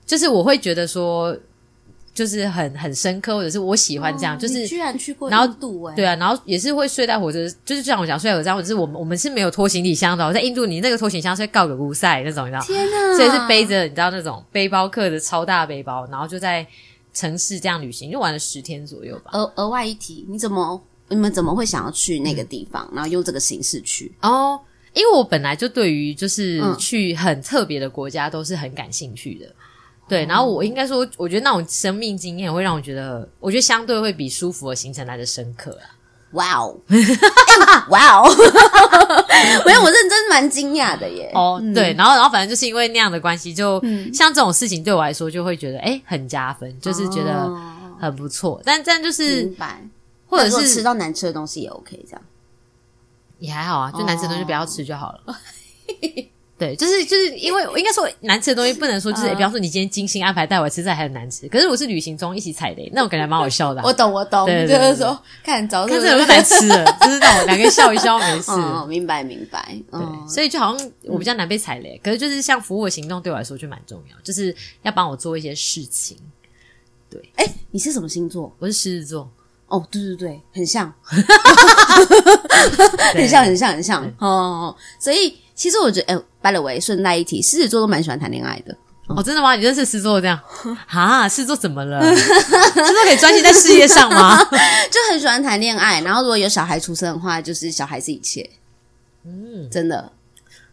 [0.06, 1.36] 就是我会觉得说。
[2.20, 10.26] 就是很很深刻，或者是我喜欢这样，哦、就是居然去过印度哎，对啊，然后也是会睡在火车，就是像我讲睡在火车上，或者是我们我们是没有拖行李箱的。
[10.26, 12.60] 我在印度，你那个拖行李箱是会告个乌塞那种，你知道？
[12.60, 13.16] 天哪！
[13.16, 16.66] 所以是背着你知道那种背包客的超大背包，然后就在
[17.14, 19.30] 城市这样旅行，就玩了十天左右吧。
[19.32, 20.78] 额额外一提，你怎么
[21.08, 24.12] 你们怎么会想要去那个地方，嗯、然后用这个形式去？
[24.20, 24.60] 哦，
[24.92, 29.46] 因为我本来就对于就是去很特别的国家都是很感兴趣的。
[30.10, 35.94] 对，然后我应该说，我觉得那种生命经验会让我觉得，我觉得相对会比舒服的行程来的深刻啊。
[36.32, 36.76] 哇哦，
[37.90, 38.28] 哇哦，
[39.66, 41.30] 没有，我认真蛮惊讶的耶。
[41.34, 43.80] 哦，嗯、对，然后然后反正就是因为那样的关系，就
[44.12, 47.50] 像这种事情对我来说，就会觉得哎很加分，就是觉得
[48.00, 48.60] 很不错。
[48.64, 49.80] 但、但就是明白，
[50.26, 52.22] 或者是吃到难吃的东西也 OK，这样。
[53.38, 55.20] 也还好啊，就难吃的东西不要吃就好了。
[55.26, 55.34] 哦
[56.60, 61.48] 对，就是就是因为应该说难吃的东西不能说，就是、呃、比方说你今天精心安排带我吃，这还很难吃。
[61.48, 63.84] 可是我是旅行中一起踩雷，那我感觉蛮好笑的、啊。
[63.86, 68.50] 我懂，我懂，就是说看早是是，看这有个难吃的， 就是让我两个人笑一笑没事。
[68.50, 69.74] 哦，明白明白。
[69.90, 76.18] 对，所以就好像我比较难被踩雷，嗯、可是就是像服务的行动对我来说就蛮重要，就是要帮我做一些事情。
[77.08, 78.54] 对，哎，你是什么星座？
[78.58, 79.32] 我是狮子座。
[79.68, 80.92] 哦，对对 对，很像，
[83.14, 84.14] 很像，很像，很像。
[84.18, 85.34] 哦，所以。
[85.60, 88.74] 其实我觉得，哎、欸，by the way，顺带一提，狮子座都蛮喜欢谈恋爱的。
[89.08, 89.54] 哦，真的吗？
[89.54, 90.40] 你认识狮子座这样？
[90.88, 92.00] 啊，狮子座怎么了？
[92.16, 92.40] 狮子
[92.72, 94.42] 座可以专心在事业上吗？
[94.90, 98.48] 就很喜欢谈恋爱，然后如果有小孩出生的话，就是小孩是一切。
[99.26, 100.10] 嗯，真的，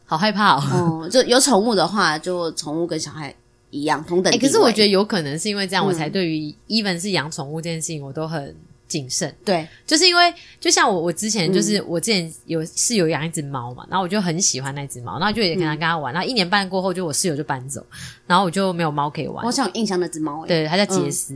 [0.05, 0.63] 好害怕哦。
[1.03, 3.35] 哦，就有宠物的话，就宠物跟小孩
[3.71, 4.31] 一样同等。
[4.31, 8.55] 哎、欸，可是我觉得有可能是因为这样，我才对于 even 是养宠物这件事情，我都很。
[8.87, 17.85] 谨慎，对，就是因为就像我，我之前就是、嗯、我之前有室友养一只猫嘛，然后我就很喜欢那只猫，然后就也跟他跟他玩，嗯、然后一年半过后，就我室友就搬走，
[18.25, 19.45] 然后我就没有猫可以玩。
[19.45, 21.35] 我想有印象那只猫，对，它叫杰斯，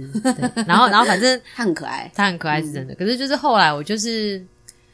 [0.65, 2.93] 然后然后反正 它很可爱，它很可爱是真的。
[2.93, 4.41] 嗯、可是就是后来我就是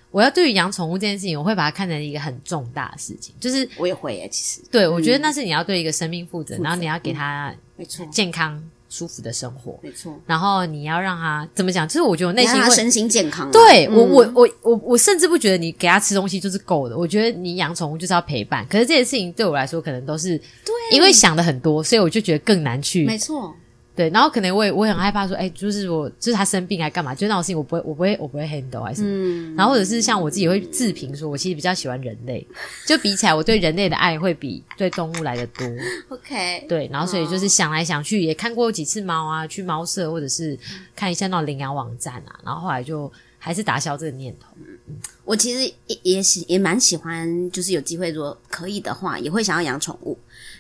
[0.10, 4.68] 我要对于养宠物这件事情，我会把它看成一个很重大的事情，就是我也会耶，其实。
[4.72, 8.04] 对，我觉得那是你要对一个生命负责，负责然后你要给它没错。
[8.12, 8.64] 健康。
[8.90, 10.18] 舒服的生活，没错。
[10.26, 11.88] 然后你要让他怎么讲？
[11.88, 13.52] 就是我觉得我内心会身心健康。
[13.52, 16.98] 对、嗯、我，我，我，我，我甚至不觉得你给他吃东西就是够的。
[16.98, 18.66] 我觉得你养宠物就是要陪伴。
[18.70, 23.06] 可是这件事情对我来说，可能都是对，因为想的很多，所以我就觉得更难去。
[23.06, 23.54] 没错。
[23.98, 27.16] 对，然后可能我也我也很害怕说，哎，就是我就是他生病还干嘛？
[27.16, 29.10] 就那种事情，我不会我不会我不会 handle 还是什么。
[29.10, 29.56] 嗯。
[29.56, 32.46] 然后或者是像我自己会自评说，我其实比较喜欢人类，
[32.86, 35.68] 就比起来，我对人类的爱会比对动物来的多。
[36.16, 36.64] OK。
[36.70, 40.56] 对，然后所以就是想来想去，也看过几次猫啊，去猫舍或者是
[40.96, 44.48] 看一下那种领养网站啊，然后后来就还是打消这个念头。
[44.60, 50.16] 嗯，我其实也也喜也蛮喜欢，就是有机会如果可以的话，也会想要养宠物。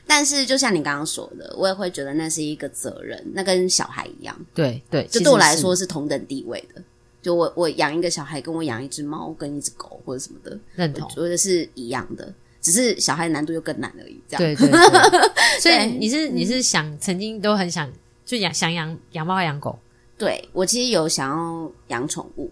[0.07, 4.33] 但是，就像你刚刚说的，我也会觉得那是一个责任，那跟小孩一样。
[4.55, 6.81] 对对，就对我来说是同等地位的。
[7.21, 14.21] 就我我养一个小孩，跟我养一只猫，跟一只狗或者什么的，认同，我觉得是一样的，只是小孩难度又更难而已。
[14.29, 15.59] 这样，对对 对。
[15.59, 17.91] 所以你是你是想曾经都很想
[18.25, 19.77] 就养想养养猫养狗？
[20.17, 22.49] 对，我其实有想要养宠物。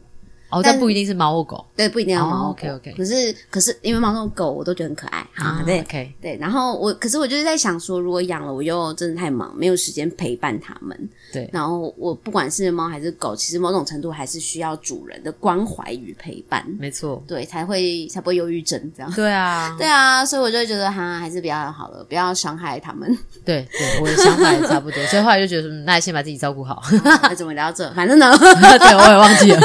[0.55, 2.51] 哦，但不一定是猫或狗，对，不一定要猫。
[2.51, 2.93] OK OK。
[2.97, 5.61] 可是可是，因为猫和狗我都觉得很可爱啊。
[5.65, 6.13] 对，OK。
[6.21, 10.97] 对，然后我，可是我就是在想说，如果养了，我又真的太忙，没有时间陪伴他们。
[11.33, 11.49] 对。
[11.51, 16.65] 然后我不管是猫还是狗，其实某种程度还是需要主人的关怀与陪伴。
[16.79, 17.21] 没错。
[17.27, 19.11] 对，才会才不会忧郁症这样。
[19.13, 19.75] 对啊。
[19.79, 23.05] 对啊，所以我就会觉得哈，还是比较好了，不要伤害他们。
[23.43, 26.81] 对对，我的想法也差不多， 所以后来就觉得，那先把自己照顾好。
[27.03, 27.91] 那怎么聊这？
[27.93, 29.59] 反正呢，对，我也忘记了。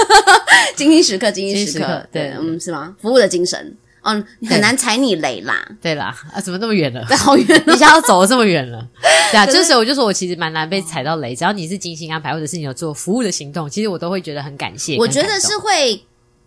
[0.81, 2.97] 精心时刻，精心时刻，对，嗯，是吗？
[3.01, 7.05] 服务的精神，嗯，很难踩你雷啦，对啦，啊，怎么那么远了？
[7.07, 8.89] 对， 好远，你现在要走了这么远了，
[9.31, 14.97] 对啊，这时候我就说我其实蛮难被踩到雷，只要你是精心安排，或者是你有做服务的行动，其实我都会觉得很感谢。
[14.97, 16.03] 我觉得是会，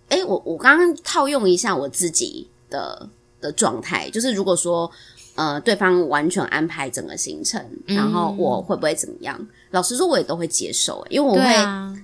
[0.10, 3.08] 诶，我我刚刚套用一下我自己的
[3.40, 4.92] 的状态，就是如果说。
[5.36, 9.36] 呃，对方完全安排整个行程，嗯、然后我会不会怎么样？
[9.74, 11.44] 老实说，我也都会接受，因为我会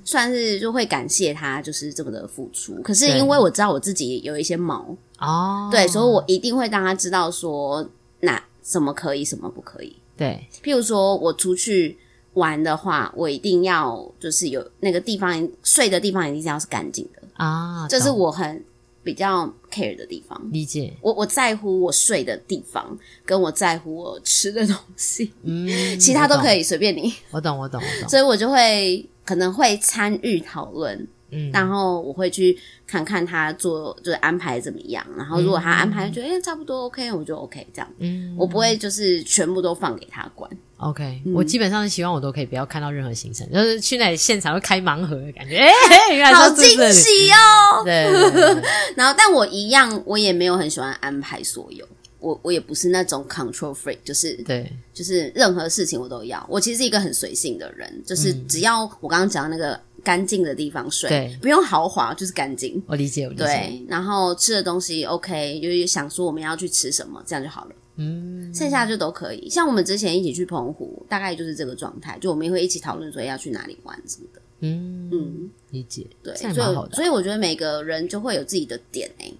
[0.03, 2.73] 算是就会感谢他，就是这么的付出。
[2.81, 4.83] 可是因为我知道我自己有一些毛
[5.19, 7.87] 哦，对，所以我一定会让他知道说，
[8.21, 9.95] 那什么可以，什么不可以。
[10.17, 11.95] 对，譬如说我出去
[12.33, 18.65] 玩的话，我一定要就是有那个地方睡的地方一定要是干净的啊，这是我很。
[19.09, 20.93] 比较 care 的地方，理解。
[21.01, 22.95] 我，我在乎我睡的地方，
[23.25, 25.67] 跟我在乎我吃的东西，嗯，
[25.99, 27.11] 其他都可以随便你。
[27.31, 28.07] 我懂，我懂，我懂。
[28.07, 32.55] 所以我就会可能会参与讨论，嗯，然后我会去
[32.85, 40.47] 看看他做就是安排怎么样，然后如果他安排觉得哎、嗯欸、差不多 OK，我就 OK 这样，嗯，我不会就是全部都放给他管。
[40.79, 45.67] OK，、嗯、我基本上是希望我都可以不要看到任何行程，就是去那里现场会开盲盒的感觉， 哎、
[46.09, 47.83] 欸，原来好惊喜哦！
[47.83, 48.09] 对，
[48.95, 51.85] 然后但我一样，我也没有很喜欢安排所有，
[52.19, 56.45] 我我也不是那种 control freak，就是对，就是任何事情我都要。
[56.49, 62.81] 我其实是一个很随性的人，就是只要我刚刚讲的那个干净的地方睡，对，不用豪华，就是干净。
[62.87, 63.43] 我理解，我理解。
[63.43, 67.71] 对，然后吃的东西 OK，就是想说我们要去吃什么，这样就好了。
[68.01, 69.49] 嗯，剩下就都可以。
[69.49, 74.41] 像我们之前一起去澎湖，大概就是这个状态，就我们也会一起讨论说要去哪里玩什么的。
[74.61, 76.07] 嗯嗯，理解。
[76.23, 79.37] 对，所以所以我觉得每个人就会有自己的点哎、欸，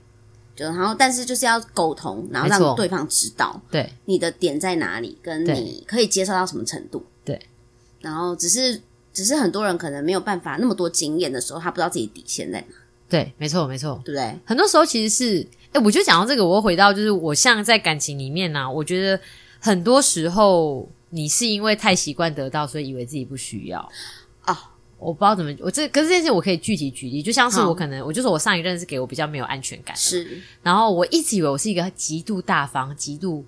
[0.57, 7.01] 就然后但是就是要沟通，然后让对方知道，对你的点在哪里，跟你可以接受到什么程度。
[7.23, 7.41] 对，
[8.01, 8.81] 然后只是
[9.13, 12.75] 只是很多人可能没有办法那么多经验的时候，他不知道自己底线在哪。
[13.09, 14.39] 对，没错没错，对不对？
[14.45, 15.45] 很多时候其实是。
[15.71, 19.21] 哎，我就讲到这个，我会回到就是我像在感情里面呢、啊，我觉得
[19.59, 23.79] 很多时候你是因为太习惯得到，所以以为自己不需要
[24.41, 24.57] 啊。
[24.97, 33.45] 我不知道怎么，我这可是这件事我可以具体举例，就像是我可能我就说我上一任是给我比较没有安全感，是，然后我一直以为我是一个极度大方、极度。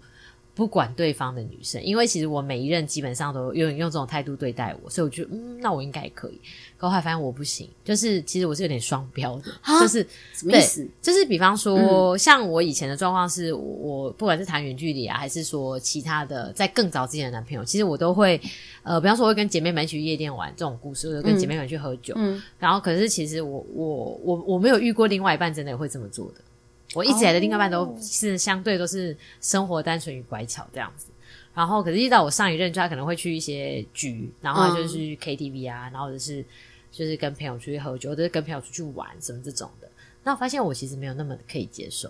[0.53, 6.39] 不管对方的女生，因为其实我每一任基本上都用用这种态度对待我，所以我觉得嗯，那我应该也可以。
[6.81, 10.87] 可后来发现我不行，就是其实我是有点双标的，就是什么意思？
[10.99, 11.77] 就是比方说，
[12.15, 18.41] 嗯、像我以前的状况是，我不管是谈远距离啊，还是说其他的，在更早之前的男朋友，其实我都会
[18.81, 26.41] 呃，比方说我会跟姐妹们去夜店玩这种故事，或者跟姐妹们去喝酒，嗯，然后可是其实我我我我没有遇过另外一半真的也会这么做的。
[26.93, 31.05] 我一直来的另外一半都是相对都是生活单纯与乖巧这样子，
[31.53, 36.43] 然后可是遇到我上一任，就他可能会去一些局，然后就是去 KTV 啊，然后或者是
[36.91, 39.87] 就是跟朋友出去喝酒，或者是跟朋友出去玩什么这种的，
[40.23, 42.09] 那我发现我其实没有那么可以接受。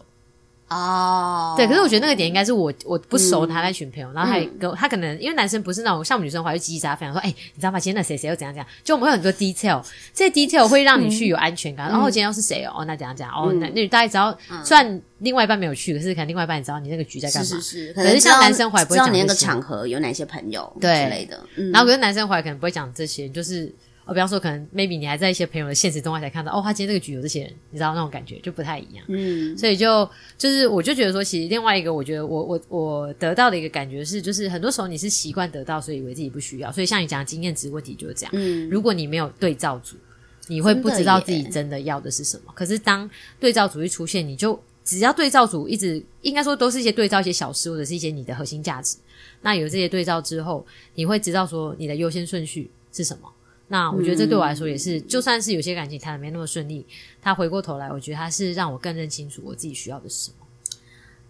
[0.74, 7.78] 哦，oh, 对，可是我觉得那个点应该是我我不熟他那群朋友，嗯、然后他跟、嗯、他可能因为男生不是那种像我们女生话就叽叽喳喳，分享说，哎、欸，你知道吗？
[7.78, 11.90] 今天那谁谁又怎样怎样，就我们会有很多 detail，这些 detail 会让你去有安全感。
[11.90, 12.72] 然后、嗯哦、今天又是谁哦？
[12.78, 13.36] 哦，那怎样怎样？
[13.36, 17.46] 哦，那那大家知道，虽然另外一半没有去，可是可能另外一半你知道你那个局在干嘛。
[17.46, 23.70] 是是是，可，可是像男生怀不会讲那个场合有哪些朋友对之类的，嗯、然后可是男生怀可能不会讲这些，就是。
[24.12, 29.06] 我比方说，可能 maybe 你还在一些朋友的现实中才看到，哦，他今天这个局有这些人，你知道那种感觉就不太一样。
[29.08, 30.04] 嗯，所以就
[30.38, 36.70] 就是，我就觉得说，其实另外一个，我觉得我我我得到的一个感觉是，就是很多时候你是习惯得到，所以以为自己不需要。
[36.70, 38.32] 所以像你讲的经验值问题就是这样。
[38.36, 39.96] 嗯，如果你没有对照组，
[40.48, 42.52] 你会不知道自己真的要的是什么。
[42.54, 43.10] 可是当
[43.40, 48.98] 对照组一出现，你就只要对照组一直应该说都是一些对照一些小事，或者是一些你的核心价值。
[49.42, 53.32] 那有这些对照之后，你会知道说你的优先顺序是什么。
[53.72, 56.86] 那我觉得这对我来说也是，嗯、就算是有些感情谈的没那么顺利，
[57.22, 60.46] 他回过头来，我觉得他是让我更认清楚我自己需要的是什么。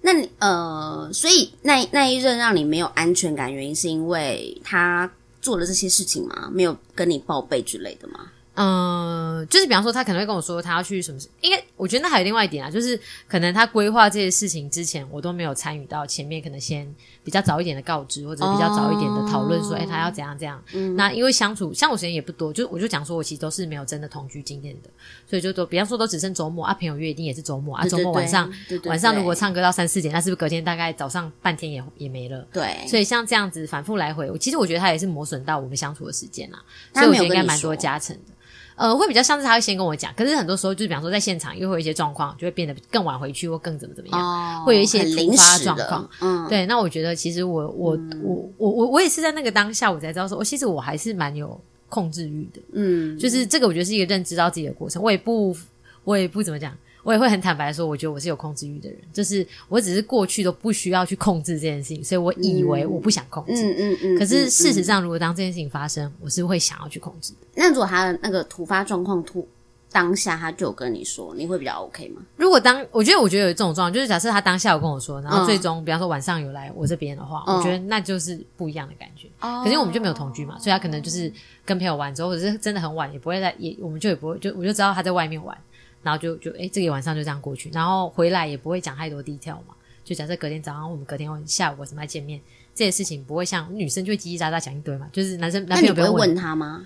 [0.02, 6.50] 那你呃，所以那那一任让你没有安全感，原因是因为他做了这些事情吗？
[6.52, 8.32] 没有跟你报备之类的吗？
[8.54, 16.94] 嗯、呃，就是比方说，他可能会跟我说他要去什么事，应该我觉得那还有另外一点啊，就是可能他规划这些事情之前，我都没有参与到前面，可能先
[17.24, 20.62] 比较早一点的告知，或者比较早一点的讨论，说，哎、哦，他要怎样怎样。
[20.74, 24.90] 嗯、那因为相处相处时间也不多，就我就讲说我其实都是没有真的同居经验的，
[25.26, 28.52] 所以就都比方说都只剩周末啊，朋友约一定也是周末啊，周末晚上
[28.84, 32.46] 晚上如果唱歌到三四点，那是不是隔天大概早上半天也也没了？
[32.52, 36.62] 对，所以像这样子反复来回，我其实我觉得他也是磨损到我们相处的时间啊，
[36.94, 38.34] 所以我觉得应该蛮多加成的。
[38.82, 46.10] 呃，会比较像是他会先跟我讲，可是很多时候就是比方说在现场又会有一些状况，就会变得更晚回去或更怎么怎么样，哦、会有一些突发状况。
[46.20, 46.66] 嗯，对。
[46.66, 52.60] 那我觉得其实我我、嗯、我我我我也是在那个当下我才知道说，我其实我还是蛮有控制欲的。
[52.74, 55.00] 嗯，就是这个我觉得是一个认知到自己的过程。
[55.04, 55.56] 我也不
[56.04, 56.76] 我也不怎么讲。
[57.04, 63.76] 我也会很坦白说，我觉得我是有控制欲的人，就是我只是过去都不需要去控制这件事情，所以我以为我不想控制。
[63.78, 67.48] 嗯嗯可是事实上，如果当这件事情发生，我是会想要去控制的。
[67.56, 69.48] 那如果他的那个突发状况突
[69.92, 72.22] 当下他就跟你说，你会比较 OK 吗？
[72.38, 79.28] 如果当我觉得我觉得有这种状况，就是假设他当下有跟我说，然后最终、嗯、比方说晚上有来我这边的话，嗯、我觉得那就是不一样的感觉。
[79.42, 79.62] 哦。
[79.66, 81.32] 可是我们就没有同居嘛，所以他可能就是
[81.66, 85.58] 跟朋友玩之后，或者是真的很晚，也不会在也，我们就也不会就我就知道他在外面玩。
[86.04, 89.76] 然后就就诶，这个晚上就这样过去，然后回来也不会讲太多 detail 嘛。
[90.04, 92.42] 就假设隔天早上我们隔天下午为什么要见面，
[92.74, 95.08] 这些事情不会像女生就会叽叽喳喳讲一堆嘛。
[95.14, 96.84] 就是男生男朋友不会问，他吗？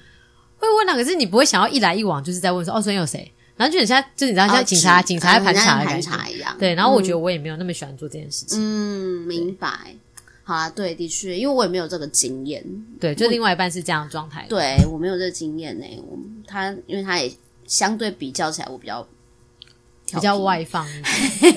[0.58, 3.32] 会问啊，可是你不会想要一来一往就是在问说哦，昨天有谁？
[3.56, 6.54] 然后就很像就你知道像警察、哦、警察在盘查的感觉一样。
[6.60, 8.60] 对，然后我觉得我也没有那么喜欢做这件事情。
[8.62, 9.96] 嗯，明白。
[10.44, 12.64] 好啊，对，的确，因为我也没有这个经验。
[13.00, 14.46] 对，就另外一半是这样的状态。
[14.50, 15.86] 对，我没有这个经验呢。
[16.06, 17.32] 我他因为他也。
[17.68, 19.08] 相对比较起来，我比较
[20.06, 21.02] 比较外放一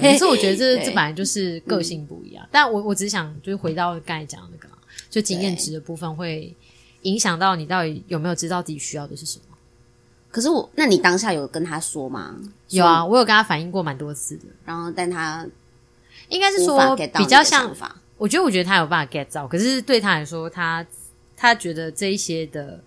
[0.00, 2.44] 点， 可是我觉得这这本来就是个性不一样。
[2.46, 4.68] 嗯、但我我只是想，就是回到刚才讲的那个，
[5.10, 6.54] 就经验值的部分，会
[7.02, 9.44] 影响到你到底有没有知道自己需要的是什么。
[10.30, 12.34] 可是我，那你当下有跟他说吗？
[12.70, 14.44] 有啊，我有跟他反映过蛮多次的。
[14.64, 15.46] 然后，但他
[16.28, 17.70] 应该是说比较像，
[18.16, 20.86] 我觉得我觉得他有办法 get 到，可是对他来说，他
[21.36, 22.82] 他觉得这一些的。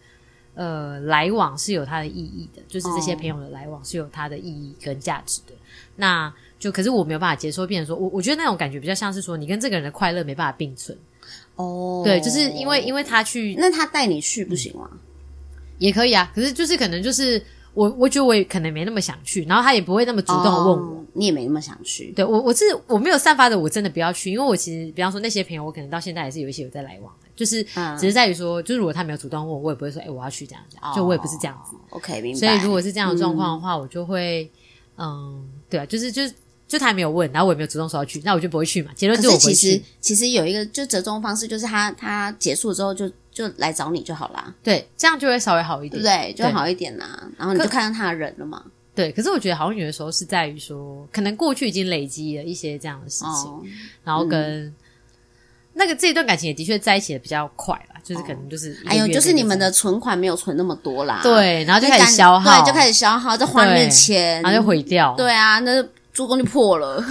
[0.53, 5.53] 呃来往是有它的意义的，就是这些朋友的来往是有它的意义跟价值的。
[5.95, 10.97] 那就可是我没有办法接受，变成说我我觉得那种感觉比较像是说你跟这个人的快乐没办法并存。
[11.55, 14.89] 哦，对，就是因为因为他去，那他带你去不行吗？
[15.77, 17.43] 也可以啊，可是就是可能就是
[17.73, 22.11] 我我觉得我也可能没那么想去，然后他也不会那么主动问我，哦、你也没那么想去。
[22.11, 27.63] 对我我是我没有散发的，我真的不要去，因为我其实比方说那些朋友，我可能到现在还是有一些有在来往的，就是
[27.99, 31.75] 只是在于说，就是如果他没有主动问我，我也不会说哎、欸、我要去这样讲，就我也不是这样子。
[31.75, 32.39] 哦、OK，明白。
[32.39, 34.49] 所以如果是这样的状况的话，嗯、我就会
[34.97, 36.33] 嗯，对啊，就是就是。
[36.67, 38.93] 就他还没有问，然后我也没有主动说要去，那我就不会去嘛。
[38.95, 39.37] 结论就是。
[39.39, 44.55] 其实其实有一个就折中方式，就是他他结束之后就就来找你就好啦。
[44.63, 46.33] 对，这样就会稍微好一点，对？
[46.33, 47.19] 就好一点啦。
[47.23, 48.63] 对然后你就看到他的人了嘛。
[48.95, 53.61] 对，可是我觉得好像有的时候是在于说，可能过去已经累积了一些这样的事情，哦、
[54.05, 54.75] 然后跟、嗯、
[55.81, 61.21] 那个这一段感情也的确在一起的比较快啦，就是可能就是哎呦，就是你们的存款没有存那么多啦。
[61.23, 65.15] 对，然后就开始消耗，对，就开始消耗，就花那钱，然后就毁掉。
[65.17, 65.83] 对啊，那。
[66.13, 67.01] 助攻就破了，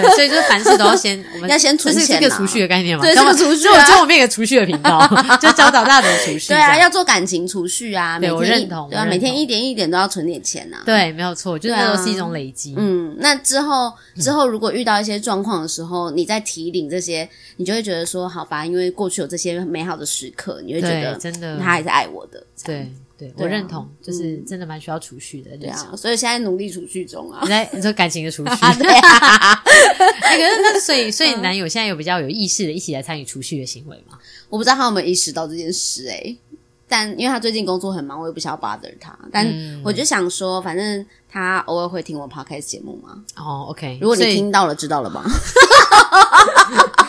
[0.00, 3.02] 对，所以就是凡事都要先，我们要先存钱，这是个储蓄的概念嘛？
[3.02, 5.00] 对，这个储蓄，就我觉得我们一个储蓄的频道，
[5.40, 6.48] 就教导大家储蓄。
[6.48, 10.82] 对啊，要做感情储蓄啊，对，我认同，对啊，每天一点一点都要存点钱啊。
[10.84, 12.74] 对，没有错，就是那都是一种累积。
[12.76, 22.42] 嗯，那之后之后如果遇到一些状况的时候，你再提领这些，你就会觉得说，好吧，因为过去有这些美好的时刻，你会觉得真的他还是爱我的。
[22.64, 22.90] 对。
[23.18, 25.56] 对，我认同，就是真的蛮需要储蓄的。
[25.56, 27.40] 对啊，所以现在努力储蓄中啊。
[27.42, 28.50] 你在你说感情的储蓄？
[28.82, 29.54] 对啊。
[29.62, 34.18] 可是那所以所以男友现在有比较有意识的一起来参与储蓄的行为吗？
[34.48, 36.36] 我不知道他有没有意识到这件事诶，
[36.88, 39.16] 但因为他最近工作很忙，我也不想要 bother 他。
[39.30, 39.46] 但
[39.84, 43.22] 我就想说，反正他偶尔会听我 podcast 节目嘛。
[43.36, 43.98] 哦，OK。
[44.00, 45.24] 如果你听到了，知道了吧？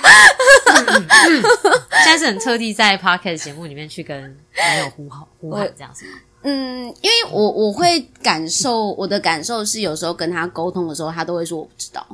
[2.03, 4.19] 现在是很特地在 podcast 节目里面去跟
[4.57, 6.05] 男友呼号呼喊这样子？
[6.43, 12.05] 嗯，因为我我会感受我的感受是，有时候跟他沟通的时候，他都会说我不知道。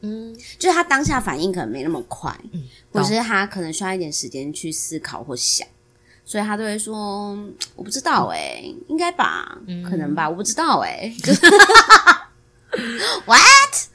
[0.00, 5.66] 嗯，就是他当下反应可能没那么快，嗯，或者是他可能需要一点时间去思考或想，
[6.24, 7.36] 所以他都会说
[7.76, 11.14] 我不知道哎、欸，应该吧，嗯、可能吧，我不知道哎、欸。
[13.26, 13.38] What？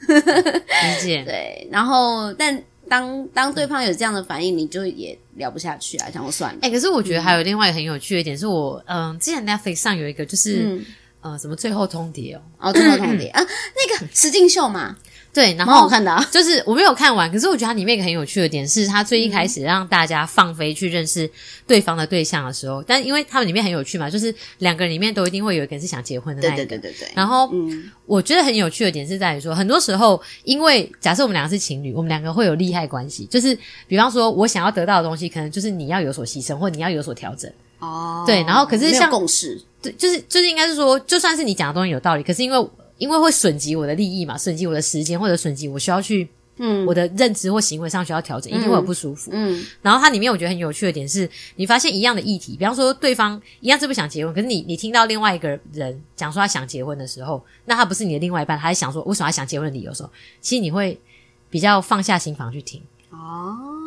[0.08, 1.24] 理解。
[1.24, 2.62] 对，然后但。
[2.90, 6.58] 当当对方有这样的反应，你就也聊不下去啊，想说算了。
[6.60, 10.84] 哎、欸，可是我觉得还有另外一个很有趣的一点，是我嗯，之前 Netflix 上有一个就是、嗯、
[11.20, 14.96] 呃，什么最后通牒哦，哦，最后通牒 啊，那个石敬秀嘛。
[15.32, 21.30] 对，然后好看的啊，就是我没有看完，可是我觉得它里面一个很有趣的点是，它最一开始让大家放飞去认识
[21.68, 27.12] 对方的对象的时候，但因为他们里面很有趣嘛，就是两个人里面都一定会有一个人是想结婚的那一个，对对对对对。
[27.14, 33.56] 然后，嗯，我觉得很有趣的点是在于说，很多时候，因为假设我们两个是情侣，我们两个会有利害关系，就是
[33.86, 37.48] 比方说，我想要得到的东西，可能就是你要有所牺牲，或你要有所调整。
[37.78, 42.68] 哦，对，然后可是像共识，对，就是就是应该是说，就算是你讲的东西有道理，可是因为。
[43.00, 46.28] 因为会损及我的利益嘛，损及我的时间，或者损及我需要去，
[46.58, 49.30] 嗯，我的认知或行为上需要调整，嗯、一定会有不舒服。
[49.32, 60.10] 嗯，然后它里面我觉得很有趣的点是，你发现一样的议题，比方说对方一样是不想结婚，可是你你听到另外一个人讲说他想结婚的时候，那他不是你的另外一半，他还想说为什么他想结婚的理由的时候，
[60.42, 61.00] 其实你会
[61.48, 62.82] 比较放下心房去听。
[63.10, 63.79] 哦。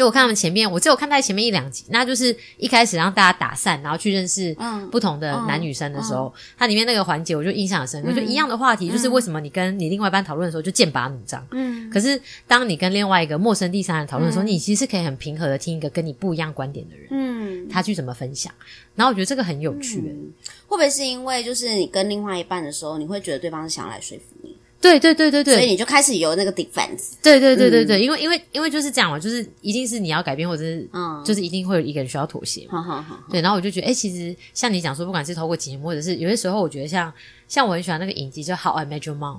[0.00, 4.56] 就我看他们前面，我只有看在前面一两集，那就是一开始让大家打散，然后去认识
[4.90, 8.10] 不同的男女生的时候，嗯嗯、它里面那个环节我就印象很深刻。
[8.10, 18.50] 嗯、就一样的话题，就是为什么你跟你另外一半讨论的时候就剑拔弩张，嗯，可是当你跟另外一个陌生第三人讨论的时候，嗯、你其实是可以很平和的听一个跟你不一样观点的人，嗯，他去怎么分享，
[18.94, 20.32] 然后我觉得这个很有趣、嗯。
[20.66, 24.56] 会不会是因为就是你跟另外一半的时候，你会觉得对方是想要来说服你？
[24.80, 27.12] 对对对对对，所以你就开始有那个 defense。
[27.22, 32.66] 对对对对对，因为因为因为就是这样嘛，就是一定是你要改变，或者是嗯，就是一定会有一个人需要妥协。
[32.70, 33.18] 好好好。
[33.30, 37.12] 对，然后我就觉得，哎，其实像你讲说，不管是透过节目，或者是有些时候，我觉得像
[37.46, 39.36] 像我很喜欢那个影集，叫《How I Met Your Mom》，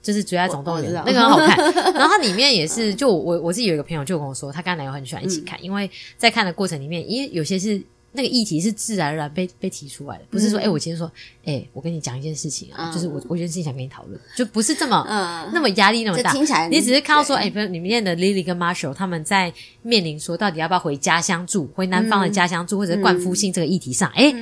[0.00, 1.56] 就是《最爱总动员》，那个很好看。
[1.94, 7.82] 然后它里面也是，就我我自己有一个朋友就跟我说，他跟男友很喜欢一起看，因为在看的过程里面，因为有些是。
[8.18, 11.06] 那个议题是自然而然被被提出来的，不是说，哎、我今天说，
[11.44, 16.32] 哎、欸，我跟你讲一件事情啊，嗯、就是我我有件事情想跟你讨论，就不是这么、嗯、那么压力那么大。
[16.32, 24.34] 听起来你只是看到说，哎对，比如里面的 Lily 跟 Marshall 他们在面临说，到底要不要回家乡住，回南方的家乡住，嗯、或者是冠夫姓这个议题上，哎、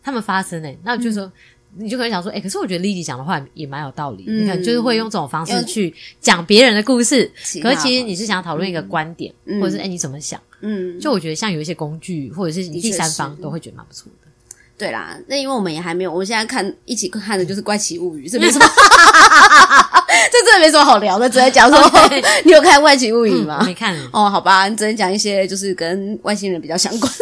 [0.00, 1.32] 他们发生哎、欸，那我就说。
[1.78, 4.24] 嗯你就可能想说，哎、欸，可是我觉得 Lily 讲的话也蛮有道理。
[4.26, 7.30] 嗯、你看，就是会用这种方式去讲别人的故事，
[7.62, 10.38] 可是其实你是想讨论一个观点，嗯、或者是哎、欸，你怎么想？
[10.60, 14.28] 嗯，就我觉得像有一些工具，或者是第三方都会觉得蛮不错的。
[14.76, 18.66] 对啦，那因为我们也还没有，我们现在看一起看的就是《怪奇物语》，这没什么，
[20.30, 21.78] 这真的没什么好聊的，只能讲说
[22.44, 23.58] 你有看《怪奇物语》吗？
[23.62, 23.96] 嗯、没看。
[24.12, 27.18] 哦，好吧，你只能讲一些就是跟外星人比较相关的。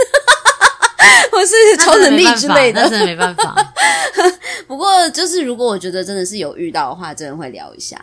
[1.33, 3.55] 或是超能力之类的，那真的没办法。
[4.67, 7.99] 不过就是如果我觉得真的是有遇到的话，真的会聊一下。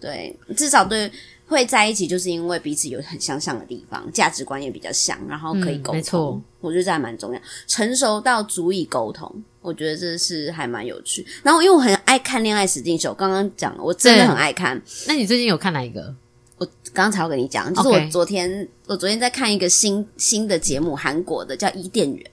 [0.00, 1.10] 对，至少对
[1.46, 5.94] 会在一起，就是因为彼此有很相像的地方，价值观也比较像，然后可以沟通。
[5.94, 7.40] 嗯、没错，我觉得这还蛮重要。
[7.66, 9.30] 成熟到足以沟通，
[9.60, 11.26] 我觉得这是还蛮有趣。
[11.42, 14.80] 然后因为我很爱看恋爱实境秀，刚刚讲了，我真的很爱看。
[15.06, 16.14] 那你最近有看哪一个？
[16.58, 22.30] 我刚刚才我跟你讲，就是我昨天.我昨天在看一个新新的节目，韩国的叫《伊甸园》，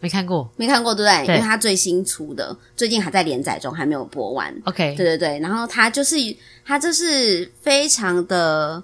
[0.00, 1.26] 没看过，没看过，对不对？
[1.26, 4.52] 对，因为它最新出的，最近还在连载中，还没有播完。
[4.64, 5.38] OK，对对对。
[5.40, 6.16] 然后它就是，
[6.64, 8.82] 它就是非常的，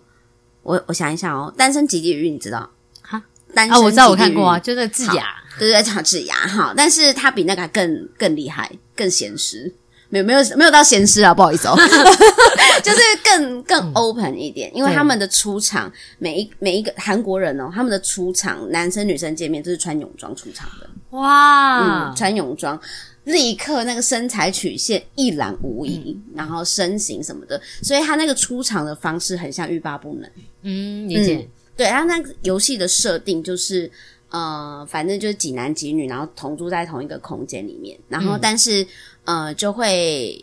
[0.62, 2.70] 我我想一想哦，单身即地狱，你知道？
[3.02, 3.22] 哈，
[3.54, 6.72] 单身、哦、我知道，我看过啊，就那个智雅，对叫智雅哈。
[6.76, 9.74] 但是它比那个更更厉害，更咸湿。
[10.08, 11.76] 没有没有没有到咸湿啊，不好意思哦，
[12.82, 22.80] 就是更更 open 一点，因为他们的出场，每一每一个韩国人哦，他们的出场，男生女生见面都是穿泳装出场的，哇，嗯，穿泳装，
[23.24, 30.30] 立刻那个身材曲线一览无遗，嗯，然后身形什么的，所以他那个出场的方式很像欲罢不能，
[30.62, 33.90] 嗯，理解，嗯，对，他那个游戏的设定就是。
[34.30, 38.82] 呃，反正就是几男几女，然后同住在同一个空间里面，然后但是、
[39.24, 40.38] 嗯、呃，就会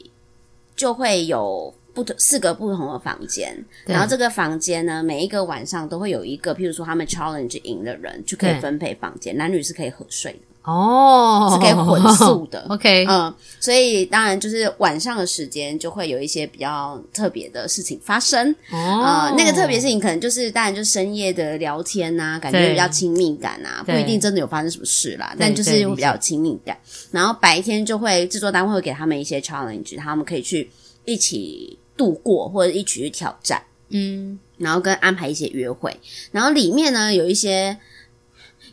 [0.76, 3.56] 就会有不同四个不同的房间，
[3.86, 10.40] 然后这个房间呢，每一个晚上都会有一个，譬如说他们 challenge 赢的人就可以分配房间，男女是可以合睡的。
[10.66, 26.76] 哦，是可以混宿的， OK，嗯，所以当然就是晚上的时间就会有一些比较特别的事情发生，哦，呃，那个特别事情可能就是当然就深夜的聊天呐、啊，感觉比较亲密感啊，不一定真的有发生什么事啦，但就是会比较有亲密感。
[27.12, 30.68] 然后白天就会制作单位会给他们一些 challenge，他们可以去
[31.06, 35.96] 一起度过或者一起去挑战，嗯，然后跟安排一些约会，
[36.32, 37.78] 然后里面呢有一些。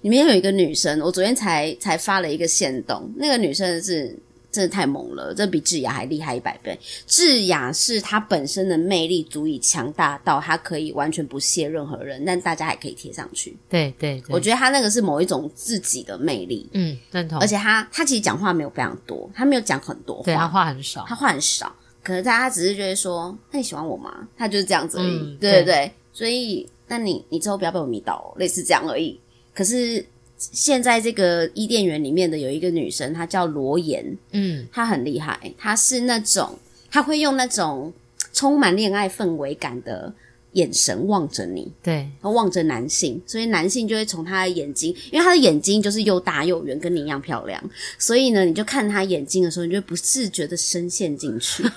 [0.03, 4.15] 里面有一个女生，我昨天才才发了一个线动，那个女生是
[4.51, 6.79] 真的太猛了，这比智雅还厉害一百倍。
[7.07, 13.57] 智雅是她本身的魅力足以强大到她可以完全不屑任何人，但大家还可以贴上去。
[13.71, 16.69] 对对对，我觉得她那个是某一种自己的魅力。
[16.73, 17.39] 嗯，认同。
[17.39, 21.75] 而且她她其实讲话没有非常多，她没有讲很多话，对，她话很少，她话很少。
[22.03, 24.29] 可是大家只是觉得说，那你喜欢我吗？
[24.37, 25.17] 她就是这样子而已。
[25.17, 29.19] 嗯、对对对，所以那你你之后不要被我迷倒，类似这样而已。
[29.55, 30.05] 可是
[30.39, 36.59] 现在这个伊甸园里面的有一个女生，她叫罗妍，嗯，她很厉害，她是那种
[36.91, 37.93] 她会用那种
[38.33, 40.13] 充满恋爱氛围感的
[40.53, 47.63] 眼神望着你，对，望着男性，所以男性就会从她的眼睛，因为她的眼睛就是又大又圆，跟你一样漂亮，
[47.99, 51.63] 所以呢，你就看她眼睛的时候，你就不自觉的深陷进去，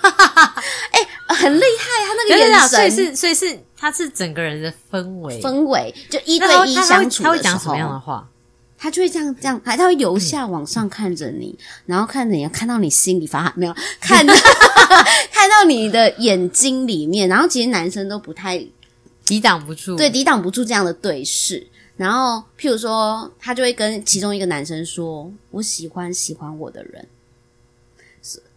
[0.92, 8.28] 哎、欸，很厉害，他那个眼神，所以是，所以是，他是整个人的氛围，氛围就一对一相处的时候，他会讲什么样的话？
[8.78, 13.74] 他就会这样这样，还他会由下往上看着你，嗯、然后看着你，看到你心里发汗没有？
[14.00, 14.34] 看到
[15.32, 18.62] 看到你的眼睛里面，然后其实男生都不太
[19.24, 21.66] 抵挡不住，对，抵挡不住这样的对视。
[21.96, 27.08] 然后譬如说，他就会跟其中一个男生说：“我喜欢喜欢我的人。”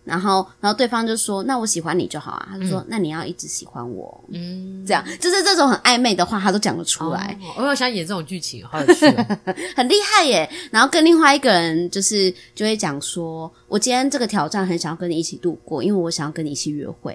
[0.10, 7.38] 然后，然后对方就说：“那我喜欢你就好啊。”他就说：“嗯、那你要一直喜欢我。”嗯，这样就是这种很暧昧的话，他都讲得出来。
[7.42, 9.26] 哦、我有想演这种剧情，好有趣、哦，
[9.78, 10.50] 很厉害耶。
[10.72, 17.14] 然后跟另外一个人就是就会讲说：“我今天这个挑战很想要跟你一起度过，因为我想要跟你一起约会。”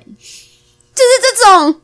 [0.95, 1.81] 就是这种。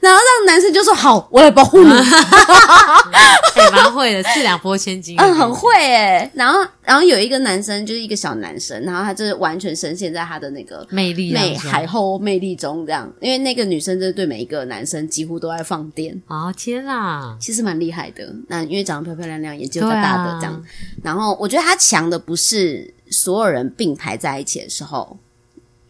[0.00, 1.96] 然后让男生就说好，我来保护你，也
[3.72, 6.30] 蛮、欸、会的，四两拨千斤，嗯，很会诶。
[6.34, 13.10] 然后，然后有一个男生，就是一个小男生，然后他就是完全深陷在他的那个魅力、美海后魅力中，这样。
[13.20, 16.20] 因为那个女生就是对每一个男生几乎都在放电。
[16.28, 18.34] 哦天啊，其实蛮厉害的。
[18.48, 20.54] 那因为长得漂漂亮亮，眼睛又大大的这样。
[20.54, 20.62] 啊、
[21.02, 25.18] 然后我觉得他强的不是所有人并排在一起的时候。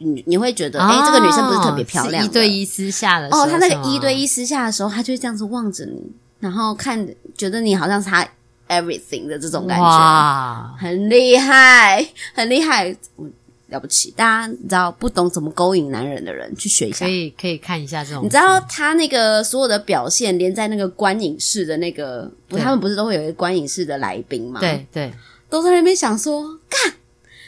[0.05, 2.25] 你你会觉得，哎、哦，这个女生不是特别漂亮。
[2.25, 6.11] 一对一私下的时候，哦，她那个一对一私下的时候，她就会这样子望着你，
[6.43, 7.07] 然后看，
[7.39, 8.29] 觉得你好像是他
[8.69, 13.33] everything 的这种感觉，哇，很厉害，很厉害，嗯，
[13.69, 14.11] 了不起。
[14.11, 18.25] 大家你知道，不懂怎么勾引男人的人去学一下，可以可以看一下这种。
[18.25, 22.29] 你知道他那个所有的表现，连在那个观影室的那个，
[22.59, 24.59] 他们不是都会有一个观影室的来宾吗？
[24.59, 25.13] 对对，
[25.49, 26.95] 都在那边想说，干。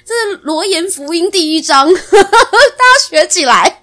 [0.07, 3.81] 这是罗颜福音第一章， 大家学起来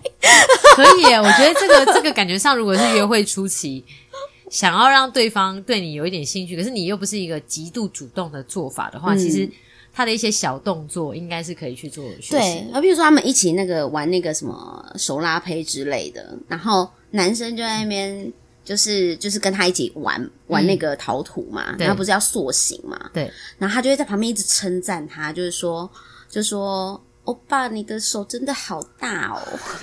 [0.76, 1.20] 可以耶。
[1.20, 3.84] 我觉得这个这个感觉上，如果是约会初期，
[4.52, 9.49] 想要让对方对你有一点兴趣，可是你又不是一个极度主动的做法的话，嗯、其实
[9.91, 12.32] 他的一些小动作应该是可以去做学习。
[12.32, 18.32] 对，而比如说他们一起那个玩那个什么手拉胚之类的，然后男生就在那边
[18.64, 25.89] 就是就是跟他一起玩玩那个陶土嘛，然后不是要塑形嘛，对，然后他就会在旁边一直称赞他，就是说，
[26.30, 27.02] 就说。
[27.26, 29.39] 欧巴，你的手真的好大哦！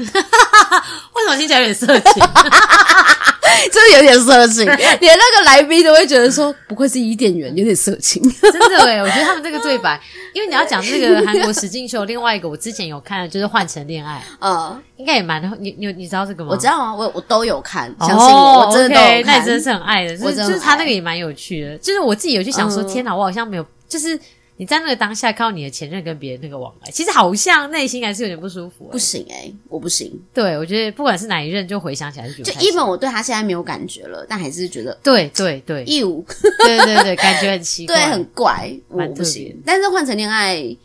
[1.15, 2.21] 为什么听起来有点色情？
[3.73, 4.65] 真的有点色情，
[5.01, 8.23] 连那个来宾都会觉得说，不愧是伊甸园，有点色情。
[8.41, 10.01] 真的诶，我觉得他们这个对白，
[10.35, 16.51] 因为你要讲这个韩国实境秀，另外一个我之前有看的就是《换成恋爱》，呃，应该也蛮你你你知道这个吗？
[16.53, 24.19] 我知道啊，我我都有看，相信我，我真的都有看，那你真的是很爱的，就是就是他那个也蛮有趣的，就是我自己有去想说，天哪，我好像没有，就是。
[24.61, 28.91] 你在那个当下看到你的前任跟别人那个往来，其实好像内心还是有点不舒服、欸。
[28.91, 30.21] 不行诶、欸、我不行。
[30.35, 32.51] 对，我觉得不管是哪一任，就回想起来是觉得。
[32.51, 36.27] 就 even 我对他现在没有感觉了，但还是觉得对对对，义务。
[36.67, 39.57] 对对对，感觉很奇怪， 对，很怪，我不行。
[39.65, 40.77] 但是换成恋爱，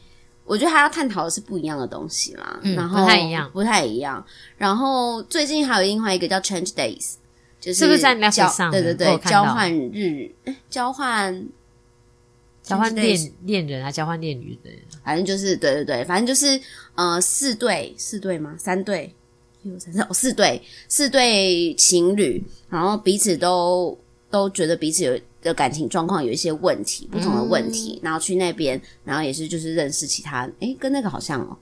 [0.46, 4.24] 我觉得他要探讨的是不一样的东西啦，嗯、然后不太一样，不太一样。
[4.56, 7.14] 然后最近还有另外一个叫 Change Days，
[7.60, 8.70] 就是是不是在 Netflix 上？
[8.70, 10.32] 对对对，交换日，
[10.70, 11.48] 交换。
[12.64, 14.70] 交换恋恋人啊，交换恋女的，
[15.04, 16.60] 反正就是对对对，反正就是
[16.96, 18.56] 呃四对四对吗？
[18.58, 19.14] 三对，
[19.64, 23.98] 有三哦四对四对情侣，然后彼此都
[24.32, 31.58] 都觉得彼此有的感情状况有一些问题，不同的问题，嗯、然后去那边，然后也是就是认识其他，诶跟那个好像哦。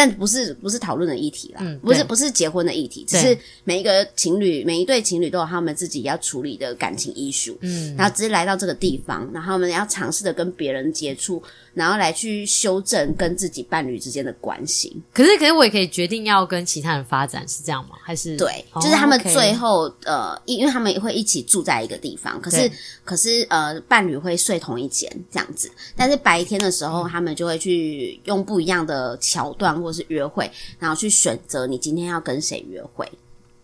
[0.00, 11.42] 但不是不是讨论的议题啦，嗯、不是不是结婚的议题，只是每一个情侣每一对情侣都有他们自己要处理的感情 issue，嗯，然后只是来到这个地方，然后他们要尝试的跟别人接触。
[11.72, 15.00] 然后来去修正跟自己伴侣之间的关系。
[15.14, 17.90] 可是，可是我也可以决定要跟其他人发展，是这样吗？
[18.02, 22.68] 还是对，就是他们最后、哦 okay、呃，因为他们会一起住在一个地方，可是
[23.04, 25.70] 可是呃，伴侣会睡同一间这样子。
[25.96, 33.10] 但是白天的时候，他们就会去用不一样的桥段或是约会，然后去选择你今天要跟谁约会。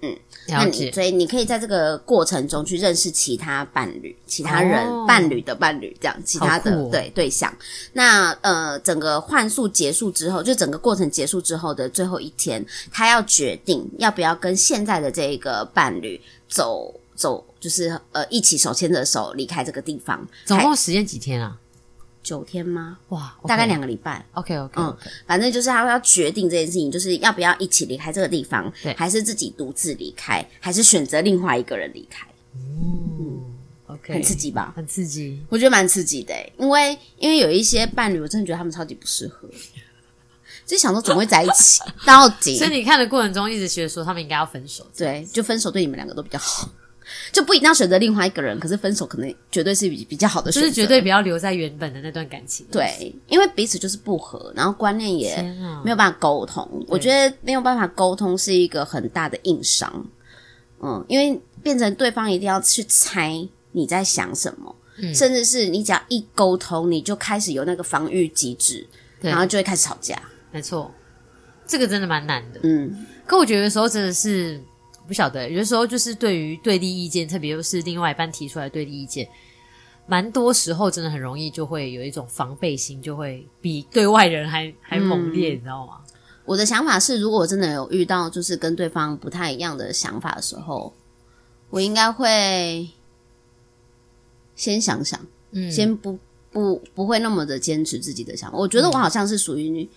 [0.03, 0.14] 嗯，
[0.49, 7.53] 那你所以你可以在这个过程中去认识其他伴侣、其他人、哦、伴侣的伴侣，这样其他的、哦、对对象。
[7.95, 20.24] 那呃，整个幻术结束之后，就整个过程结束之后的最后一天，他要决定要不要跟现在的这个伴侣走走，就是呃一起手牵着手离开这个地方。
[20.45, 21.57] 总共时间几天啊？
[22.27, 22.99] 九天吗？
[23.11, 23.49] 哇，okay.
[23.49, 24.27] 大概两个礼拜。
[24.33, 24.97] OK OK，嗯，
[25.29, 32.27] 反正就是他要决定这件事情，就是要不要一起离开这个地方，对，还是自己独自离开，还是选择另外一个人离开。
[32.57, 33.41] 嗯
[33.87, 34.72] ，OK，很刺激吧？
[34.74, 39.49] 很刺激，我觉得蛮刺激的，因为因为有一些伴侣，我真的觉得他们超级不适合，
[40.66, 42.59] 就想说怎么会在一起 到底？
[42.59, 46.68] 所以你看的过程中，一直觉得说他们应该要分手，对，就分手对你们两个都比较好。
[47.33, 52.67] 就不一定要选择另外一个人，可是分手可能绝对是比比较好的选择，就是绝对不要留在原本的那段感情。
[52.71, 55.37] 对，因为彼此就是不合，然后观念也
[55.85, 56.85] 没有办法沟通。
[56.89, 60.07] 我觉得没有办法沟通是一个很大的硬伤。
[60.83, 63.33] 嗯，因为变成对方一定要去猜
[63.73, 68.87] 你在想什么，嗯，甚至是你只要一沟通，你就开始有那个防御机制，
[69.21, 70.21] 然后就会开始吵架。
[70.51, 70.93] 没错，
[71.67, 72.61] 这个真的蛮难的。
[72.65, 74.61] 嗯，可我觉得有时候真的是。
[75.07, 79.29] 不晓得，有的时候就是对于对立意见，特别是另外一半提出来的对立意见，
[80.07, 86.01] 蛮多时候真的很容易就会有一种防备心，就会比对外人还还猛烈，嗯，你知道吗？
[86.45, 90.93] 我的想法是，如果我真的有遇到就是跟对方不太一样的想法的时候，
[91.71, 92.89] 我应该会
[94.55, 95.21] 先想想，
[95.53, 96.19] 嗯，先不
[96.51, 98.59] 不不会那么的坚持自己的想法。
[98.59, 99.89] 我觉得我好像是属于。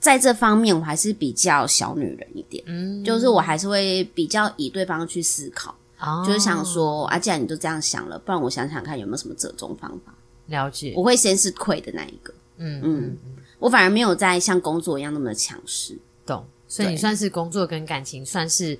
[0.00, 10.14] 在这方面，我还是比较小女人一点，嗯，就是我还是会比较以对方去思考，哦，就是想说啊，既然你都这样想了，不然我想想看有没有什么折中方法。
[10.46, 13.16] 了解，我会先是亏的那一个，嗯嗯，
[13.58, 16.44] 我反而没有在像工作一样那么的强势，懂？
[16.68, 18.78] 所以你算是工作跟感情算是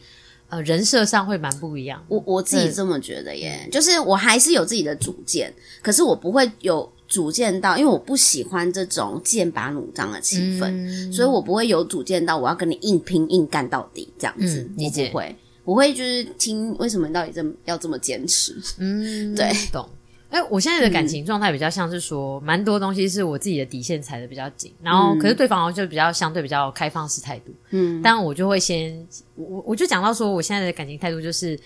[0.48, 2.02] 呃人设上会蛮不一样。
[2.08, 5.52] 我我自己这么觉得耶，就是我还是有自己的主见，
[5.82, 6.90] 可是我不会有。
[7.08, 14.68] 主见到，因为我不喜欢这种剑拔弩张的气氛，嗯，所以我不会有主见到我要跟你硬拼硬干到底这样子。
[14.76, 18.54] 你、嗯、不会，我会就是听为什么你到底这么要这么坚持？
[18.78, 19.88] 嗯，对，懂。
[20.28, 27.52] 哎，我现在的感情状态比较像是说，蛮、嗯、多东西是我自己的底线踩得比较紧，然后、嗯、可是对方就比较相对比较开放式态度。
[27.70, 31.58] 嗯，但我就会先我我就讲到说，我现在的感情态度就是。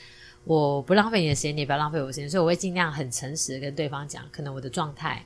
[0.45, 5.25] 我不浪费你的时间，你也不要浪费我的时间，所以我会尽量很诚实的跟对方讲，可能我的状态，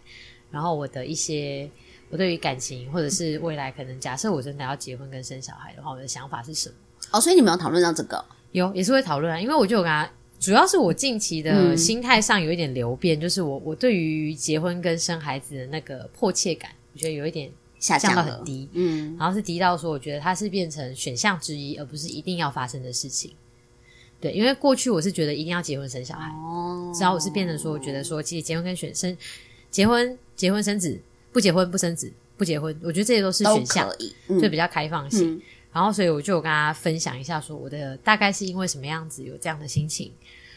[0.51, 1.69] 然后我的一些
[2.11, 6.75] 我对于感情或者是未来，可能假设我真的要结婚跟生小孩的话，我的想法是什么？
[7.13, 8.23] 哦，所以你们有讨论到这个？
[8.53, 23.35] 有，也是会讨论啊，因为我就有跟他，主要是我近期的心态上有一点流变，嗯、就是我我对于结婚跟生孩子的那个迫切感，我觉得有一点下降到很低，嗯，然后是低到说，我觉得它是变成选项之一，而不是一定要发生的事情。
[24.21, 29.17] 对，因为过去我是觉得一定要结婚生小孩，哦，只要我是变成说，我觉得说，其实结婚跟选生，
[29.71, 30.99] 结婚结婚生子，
[31.33, 35.35] 不结婚不生子，不结婚，我觉得这些都是选项，所以，就比较开放性。
[35.35, 35.43] 嗯、
[35.73, 40.11] 然后，所以我就有跟大家分享一下，说我的大概是因为什么样子有这样的心情。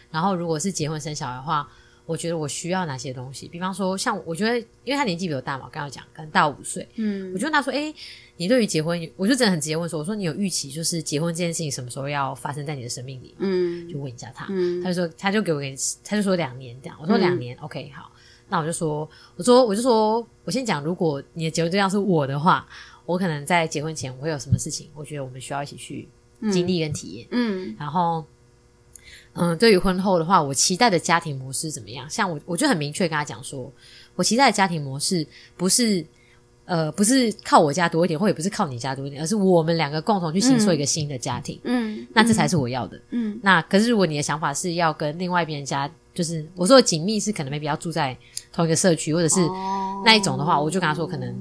[0.09, 1.69] 然后，如果是结婚生小孩的话，
[2.05, 3.47] 我觉得我需要哪些东西？
[3.47, 7.93] 比方说，像我觉得，因为他年纪比我大嘛，我刚刚讲可能大五岁，嗯，我就跟他说：“诶，
[8.39, 13.35] 你对于结婚，我就真的很直接问说，我说你有预期，就是结婚这件事情什么时候要发生在你的生命里？
[13.37, 15.75] 嗯，就问一下他，嗯，他就说，他就给我给，
[16.05, 18.09] 他就说两年这样，我说两年、嗯、，OK，好，
[18.47, 22.65] 那我就说，我说，我就说，我先讲，如果你的结婚对象是我的话，
[23.05, 26.07] 我可能在结婚前我会有什么事情，我觉得我们需要一起去
[26.49, 28.23] 经历跟体验，嗯，然后。”
[29.33, 32.09] 嗯，对于婚后的话，我期待的家庭模式怎么样？
[32.09, 33.71] 像我，我就很明确跟他讲说，
[34.15, 35.25] 我期待的家庭模式
[35.55, 36.03] 不是，
[36.69, 41.59] 呃，不是靠我家多一点，或也不是靠你家多一点，而是我们两个共同去形塑一个新的家庭。
[41.63, 43.01] 嗯，那这才是我要的。
[43.09, 48.15] 嗯，那可是如果你的想法是要跟另外一边家，就是我说的紧密是可能没必要住在
[48.53, 49.39] 同一个社区，或者是
[50.05, 51.35] 那一种的话，哦、我就跟他说，可能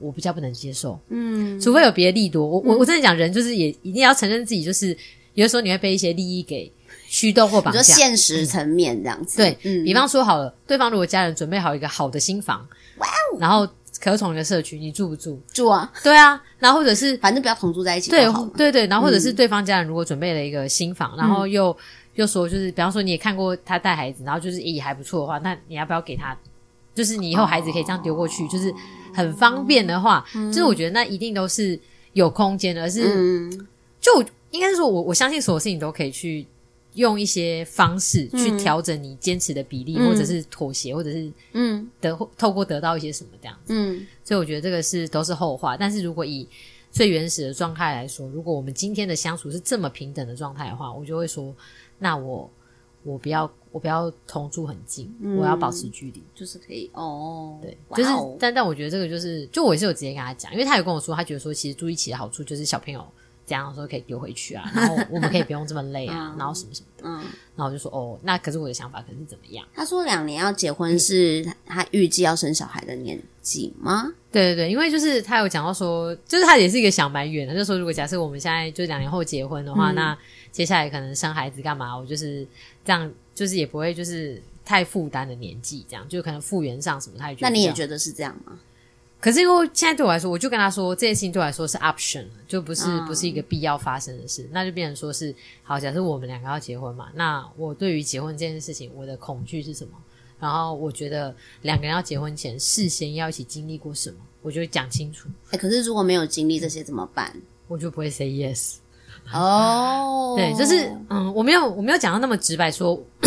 [0.00, 0.98] 我比较不能接受。
[1.10, 2.44] 嗯，除非有别的利多。
[2.44, 4.88] 我我我真的讲，人就是也一定要承认自己，就是
[5.34, 6.72] 有的时候你会被一些利益给。
[7.08, 9.36] 驱动或绑架，就现实层面这样子。
[9.36, 12.66] 嗯、对，嗯，比方说好了，对方如果家人准备好一个好的新房，
[12.96, 13.68] 哇哦，然后
[14.02, 15.38] 可从一个社区，你住不住？
[15.52, 18.10] 住啊，对啊，然后或者是反正不要同住在一起。
[18.10, 18.26] 对，
[18.56, 21.76] 对对，然后或者是对方家人如果准备了一个新房，嗯、然后又
[22.16, 26.36] 又说就是，比方说你也看过他带孩子，然后就是也还不错的话，那你要不要给他？
[26.96, 28.74] 就是你以后孩子可以这样丢过去，哦、就是
[29.14, 31.78] 很方便的话，嗯、就是我觉得那一定都是
[32.12, 33.66] 有空间的，而是、嗯、
[34.00, 36.44] 就应该是说我我相信所有事情都可以去。
[36.94, 43.72] 用一些方式去调整你坚持的比例，嗯、或者是妥协，或者是嗯得透过得到一些什么这样子。
[43.74, 45.76] 嗯，所以我觉得这个是都是后话。
[45.76, 46.46] 但是如果以
[46.90, 51.54] 最原始的状态来说，如果我们今天的相处是这么平等的状态的话，我就会说，
[51.98, 52.50] 那我
[53.02, 57.58] 我不要我不要同住很近，嗯、我要保持距离，就是可以哦。
[57.62, 63.02] 对，就是但但我觉得这个就是，就我也是有直接跟他讲，因为他有跟我说，他觉得说其实住一起的好处就是小朋友。
[63.52, 67.18] 这样说可以丢回去啊，然后我们可以不用这么累啊， 嗯、然后什么什么的，嗯，
[67.54, 69.62] 然后我就说哦，那可是我的想法可能是怎么样？
[69.74, 74.10] 他说两年要结婚是他预计要生小孩的年纪吗？
[74.30, 80.18] 对对对，因为就是他有讲到说，就是他也是一个想蛮远的，就是说如果假设我们现在就两年后结婚的话，嗯、那
[80.50, 81.94] 接下来可能生孩子干嘛？
[81.94, 82.46] 我就是
[82.82, 87.50] 这样，就是也不会就是太负担的年纪，这样就可能复原上什么，他也觉得。
[87.50, 88.58] 那你也觉得是这样吗？
[89.22, 95.78] 可是因为现在对我来说，我就跟他说，这件事情对我来说是 option，就不是、嗯、不是一个必要发生的事，那就变成说是好。
[95.78, 99.92] 假设我们两个要结婚嘛，那我对于结婚这件事情，我的恐惧是什么？
[100.40, 105.28] 然后我觉得两个人要结婚前，事先要一起经历过什么，我就会讲清楚。
[105.46, 107.32] 哎、欸，可是如果没有经历这些怎么办？
[107.68, 108.78] 我就不会 say yes。
[109.32, 113.00] 哦，对，就是嗯，我没有我没有讲到那么直白说，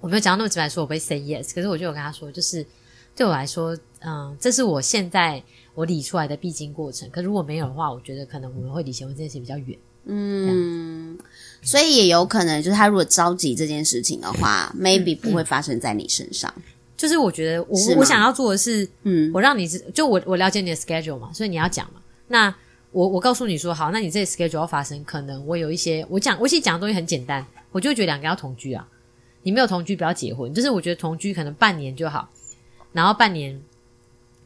[0.00, 2.66] 我没有讲到那么直白说我不会 say yes，可是我就有跟他说，就是。
[3.16, 5.42] 对我来说，嗯，这是我现在
[5.74, 7.08] 我理出来的必经过程。
[7.10, 9.78] 可如果没有的话，我觉得可能我们会离结婚这件事比较远。
[10.06, 11.16] 嗯，
[11.62, 16.52] 所以也有可能就是他如果着急这件事情的话，maybe 不会发生在你身上。
[16.96, 22.00] 就是我觉得我我想要做的是，嗯，我让你就我我了解你的 schedule 嘛，所以你要讲嘛。
[22.28, 22.54] 那
[22.92, 28.86] 我我告诉你说，好，那你这 schedule 要发生，可能我有一些我讲我其实讲的东西很简单，我就觉得两个要同居啊。
[29.42, 32.28] 你没有同居不要结婚，就是我觉得同居可能半年就好。
[32.94, 33.60] 然后半年，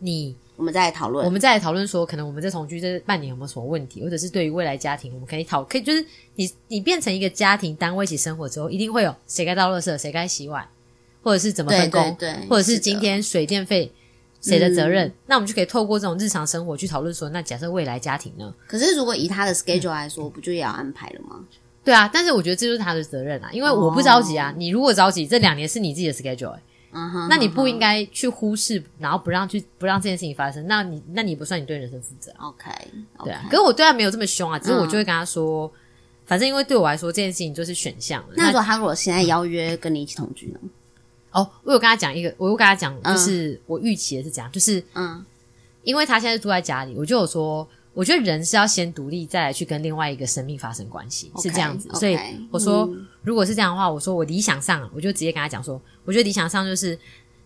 [0.01, 10.67] 你我们再来讨论，我们再来讨论说，可能我们在同居这半年有没有什么问题，或者是对于未来家庭，我们可以讨，可以就是你你变成一个家庭单位一起生活之后，一定会有谁该倒垃圾，谁该洗碗，
[11.23, 13.93] 或者是怎么分工，对，对，对，或者是今天水电费
[14.41, 18.53] 谁的责任，嗯、那我们就可以透过这种日常生活去讨论说，那假设未来家庭呢？
[18.67, 21.45] 可是如果以他的 schedule 来说，嗯、不就也要安排了吗？
[21.85, 26.63] 对啊，但是我觉得这就是他的责任啊，因为我不着急啊，哦、你如果着急，这两年是你自己的 schedule、欸。
[26.91, 30.67] 嗯哼，那你不应该去忽视，然后不让去不让这件事情发生。
[30.67, 32.33] 那你那你不算你对人生负责。
[32.39, 32.71] OK，
[33.25, 33.45] 对啊。
[33.51, 35.71] 可是我对他没有这么凶啊，只是我就会跟他说，
[36.25, 38.29] 反正因为对我来说这件事情就是选项了。
[38.37, 40.61] 那如果他如果现在邀约跟你一起同居呢？
[41.33, 45.25] 哦，我有跟他讲一个，我有跟他讲，就是我预期的是这样，就是嗯，
[45.83, 47.69] 因为他现在住在家里，我就有说。
[47.99, 51.89] 我觉得人是要先独立，再来去跟另外一个生命发生关系，okay, 是这样子。
[51.95, 52.17] 所以
[52.49, 56.97] 我说，嗯、如果是这样的话，我说我理想上，我就直接跟他讲说，我觉得理想上就是，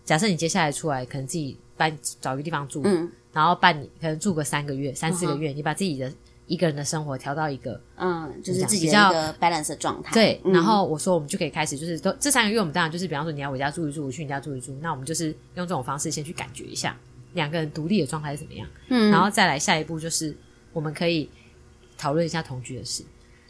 [0.05, 6.13] 假设你接下来出来，可能自己搬找一个地方住，嗯，然后半年可能住个三个月、三四个月，嗯、你把自己的
[6.45, 10.13] 一个人的生活调到一个，嗯，就是自己的一个 balance 的状态。
[10.13, 16.95] 对，然后我说我们就可以开始，就是都这三个月，我们当然就是，比方说你来我家住一住，我去你家住一住，那我们就是用这种方式先去感觉一下。
[17.33, 18.67] 两个人独立的状态是怎么样？
[18.89, 20.37] 嗯，然后再来下一步就是
[20.73, 21.29] 我们可以
[21.97, 23.03] 讨论一下同居的事。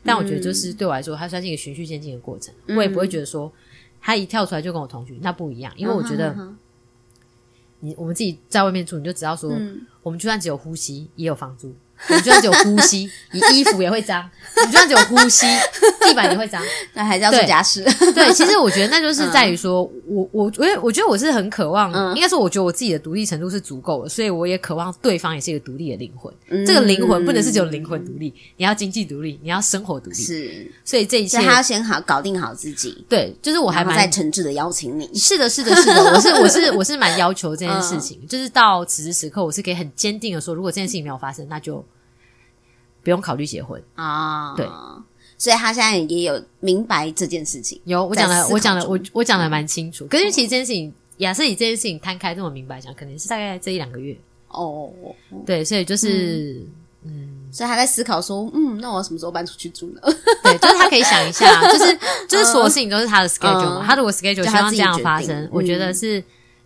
[0.04, 2.54] 但我觉得就是对我来说，它算是一个循序渐进的过程。
[2.68, 3.52] 嗯、我也不会觉得说
[4.02, 5.74] 他一跳出来就跟我同居，那不一样。
[5.78, 6.54] 因为我觉得
[7.80, 11.74] 你我们自己在外面住，你就知道说，嗯、我们就算只有呼吸，也有房租。
[12.10, 14.22] 你就算只有呼吸，你衣服也会脏；
[14.66, 15.46] 你就算只有呼吸，
[16.02, 16.62] 地板也会脏。
[16.94, 17.84] 那还是要做家事。
[18.14, 26.34] 对，其实我觉得那就 是在于说，我我我我觉得我是很渴望，应该说我觉得我自己的独立程度是足够的，所以我也渴望对方也是一个独立的灵魂。
[26.66, 30.16] 这个灵魂不能是只有灵魂独立，你要经济独立，你要生活独立。
[30.16, 33.06] 是，所以这一切他要先好搞定好自己。
[33.08, 35.10] 对，就是我还蛮在诚挚的邀请你。
[35.16, 41.84] 是的，是的，是的，我是 我是我是蛮要求这件事情，就是到此时此刻，我是可以很坚定的说，如果这件事情没有发生，那就。
[43.04, 44.66] 不用考虑结婚啊，哦、对，
[45.38, 47.80] 所以他现在也有明白这件事情。
[47.84, 50.08] 有，我讲的，我讲的，我我讲的蛮清楚。
[50.08, 54.90] 可是其实这件事情，亚瑟以这件事情摊开这么明白讲，可能是大概这一两个月哦。
[55.46, 56.66] 对，所以就是，
[57.04, 60.02] 嗯，嗯所以他在思考说，嗯，那我什么时候搬出去住呢？
[60.44, 62.00] 对，就是他可以想一下，就是
[62.30, 63.82] 就是所有事情都是他的 schedule 嘛。
[63.82, 66.24] 嗯、他如果 schedule 希望这样发生，我觉得是。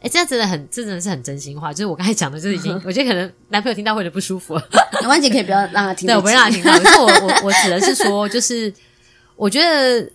[0.07, 1.73] 哎，这样真的很，这真的是很真心话。
[1.73, 4.55] 就是我刚才讲的，就是已经， 我觉得可能男朋友听到会有点不舒服。
[5.01, 6.13] 没关系，可以不要让他听到。
[6.13, 6.71] 对，我不让他听到。
[6.79, 8.73] 可是我我我只能是说，就是
[9.35, 10.09] 我觉得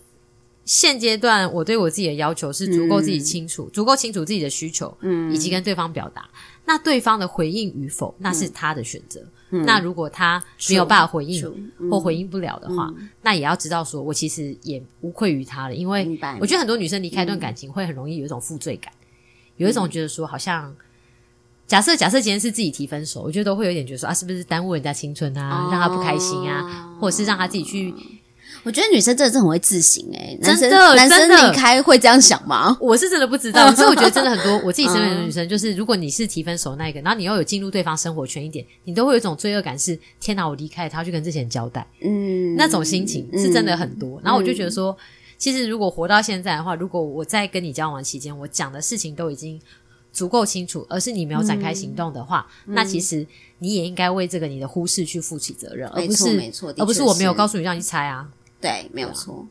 [0.64, 6.26] 现阶段我对我自己的要求是足够自己清楚，足够清楚自己的需求，嗯，以及跟对方表达。
[6.64, 9.20] 那对方的回应与否，那是他的选择。
[9.50, 12.90] 那如果他没有办法回应或回应不了的话，
[13.20, 15.74] 那也要知道说，我其实也无愧于他了。
[15.74, 18.90] 因为我觉得很多女生离开一段感情，会很容易有一种负罪感。
[19.56, 20.74] 有一种觉得说，好像
[21.66, 27.94] 假设假设今天是自己提分手，我觉得都会有一点觉得说啊，是不是耽误人家青春啊，让他不开心啊，或者是让他自己去？
[28.64, 32.76] 我觉得女生真的是很会自省诶，男生男生离开会这样想吗？
[32.80, 44.20] 我是真的不知道， 所以我觉得真的很多我自己身边的女生，就是如果你是提分手那一个，然后你又有进入对方生活圈一点，你都会有一种罪恶感，是天哪，我离开他要去跟这些人交代，嗯，那种心情是真的很多。
[44.22, 44.96] 然后我就觉得说。
[45.42, 49.60] 其实，如果活到现在的话，如果我在跟你交往期间，我讲的事情都已经
[50.12, 53.26] 足够清楚，而是你没有展开行动的话，嗯、那其实
[53.58, 58.30] 你也应该为这个你的忽视去负起责任，而不是没错，而不是我没有告诉你让你猜啊。
[58.60, 59.34] 对，没有错。
[59.34, 59.42] 啊、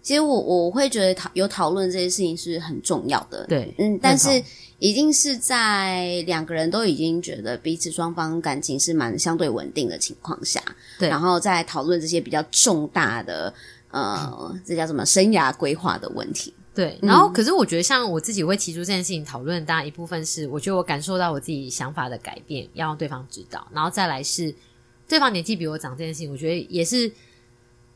[0.00, 3.44] 其实我我会觉得讨有讨论这些事情是很重要的。
[3.46, 4.42] 对，嗯，但是
[4.78, 10.62] 一定是在两个人都已经觉得彼此双方感情是蛮相对稳定的情况下，
[10.98, 13.52] 对，然后再讨论这些比较重大的。
[13.90, 16.52] 呃，这叫什么生涯规划的问题？
[16.74, 24.54] 对，然后可是我觉得，像我自己会提出这件事情讨论，当然一部分是我觉得我感受到我自己想法的改变，要让对方知道，然后再来是
[25.08, 27.10] 对方年纪比我长这件事情，我觉得也是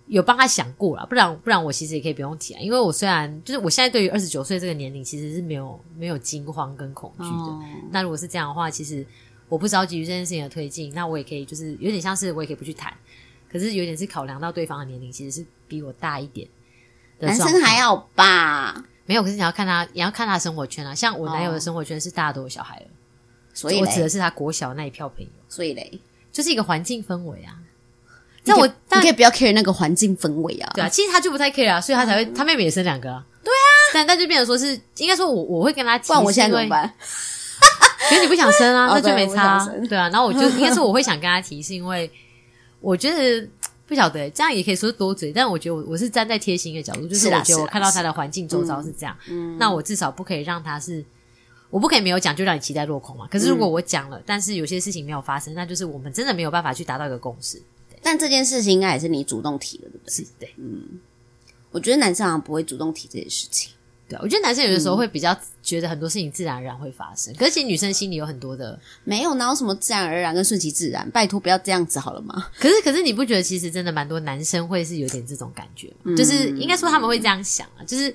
[0.07, 7.61] 有帮他想过了，不然不然我其实也可以不用提啊，因为我虽然就是我现在对于二十九岁这个年龄其实是没有没有惊慌跟恐惧的，哦、
[7.91, 9.05] 那如果是这样的话，其实
[9.51, 12.91] 我不着急于这件事情的推进，那我也可以就是有点像是我也可以不去谈。
[13.53, 16.49] 可是有点是考量到对方的年龄，其实是比我大一点。
[17.19, 18.83] 男生还要吧？
[19.05, 20.95] 没有，可是你要看他，你要看他生活圈啊。
[20.95, 22.87] 像我男友的生活圈是大家都有小孩了，
[23.53, 25.31] 所以我指的是他国小那一票朋友。
[25.49, 26.01] 所以嘞，
[26.33, 27.59] 就是一个环境氛围啊。
[28.45, 30.73] 那我你可以不要 care 那个环境氛围啊。
[30.75, 33.27] 对啊，其实他就不太 care 啊，所以他才会他妹妹也生两个啊。
[33.43, 36.95] 对啊，但但就变成说是应该说我我会跟他提，不然我现在怎么办？
[38.13, 39.67] 因为你不想生啊， 那就没差。
[39.89, 42.11] 对啊，然后我就应该说我会想跟他提，是因为。
[42.81, 43.49] 我觉得
[43.87, 51.05] 不晓得这样也可以说是多嘴，但我觉得我我是站在贴心的角度，就是我觉得我看到他的环境周遭是这样，嗯，那我至少不可以让他是，
[51.71, 53.27] 我不可以没有讲就让你期待落空嘛。
[53.31, 57.61] 可是如果我讲了，嗯、但是有些事情没有发生，那就是我们真的没有办法去达到一个共识。
[58.03, 60.11] 但这件事情应该也是你主动提的，对不对？
[60.11, 61.01] 是，对，嗯，
[61.71, 63.73] 我觉得男生好像不会主动提这些事情。
[64.11, 72.49] 对，我觉得男生有的时候会比较觉得很多事情自然而然会发生，嗯、可是其实女生心里有很多的没有哪有什么自然而然跟顺其自然，拜托不要这样子好了吗？
[72.59, 75.95] 可是可是你不觉得其实真的蛮多男生会是有点这种感觉吗？
[76.07, 78.13] 嗯、就是应该说他们会这样想啊，就是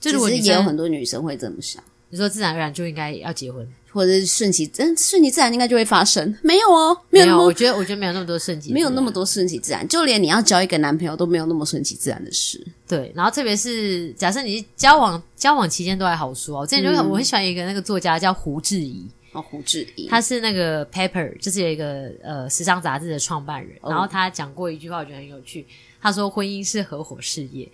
[0.00, 3.66] 就是我也有很多女生会这么想，你说自然而然就应该要结婚。
[3.92, 6.36] 或者是顺其，嗯，顺其自然应该就会发生。
[6.42, 9.88] 没有哦，没有我觉得，我觉得没有那么多顺其，没有那么多顺其自然。
[9.88, 12.62] 就连你要交一个男朋友都没有那么顺其自然的事。
[12.86, 16.58] 对，然后特别是假设你交往交往期间都还好说。
[16.60, 23.78] 我之前就很我很喜欢一个那个作家叫胡志怡哦，胡志怡，他是那个 Paper，就是有一个呃时尚杂志的创办人。
[23.82, 25.66] 然后他讲过一句话，我觉得很有趣。
[26.02, 27.66] 他说婚姻是合伙事业，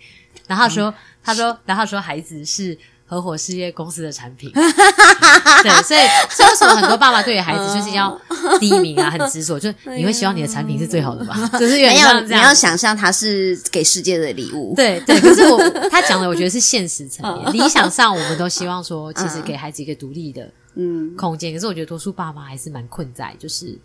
[0.47, 2.77] 然后他说他说然后他说孩子是。
[3.13, 4.51] 合伙事业公司的产品，
[5.63, 5.99] 对，所以
[6.29, 8.19] 所以为什么很多爸爸对于孩子就是要
[8.59, 11.35] 第一名啊，很执着，就 你会希望你的产品是最好的吧？
[11.59, 15.19] 就是没有你要想象它是给世界的礼物，对对。
[15.21, 15.57] 可是我
[15.89, 21.53] 他讲的，我觉得是现实层面，理想上我们都希望说，其实给孩子一个独立的嗯空间。
[21.53, 23.77] 可是我觉得多数爸妈还是蛮困在，就是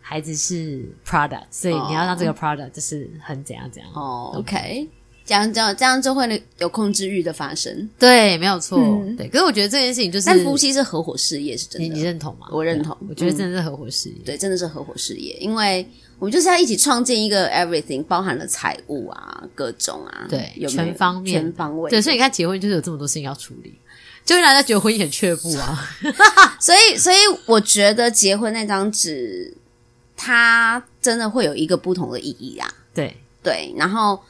[0.00, 3.90] 孩子是 product，所以你要让这个 product 就是很怎样怎样。
[3.94, 4.88] 哦，OK，
[5.26, 7.90] 这样这样这样就会有控制欲的发生。
[7.98, 8.78] 对，没有错。
[8.78, 11.88] 嗯、对，可是我觉得这件事情就是，但夫妻是合伙事业，是真的。
[11.88, 12.46] 你你认同吗？
[12.52, 12.96] 我认同。
[13.08, 14.24] 我觉得真的是合伙事业、嗯。
[14.24, 15.86] 对，真的是合伙事业，因为
[16.18, 21.90] 我们就是要一起创建一个 everything，包含了财务啊，各种啊，对，有，有全方面、全方位。
[21.90, 23.78] 对，所以你看，结婚就是有这么多事情要处理。
[24.24, 25.88] 就会让人家觉得婚姻很却步啊，
[26.60, 27.16] 所以，所以
[27.46, 29.56] 我觉得结婚那张纸，
[30.16, 32.68] 它真的会有一个不同的意义啊。
[32.92, 34.20] 对对，然后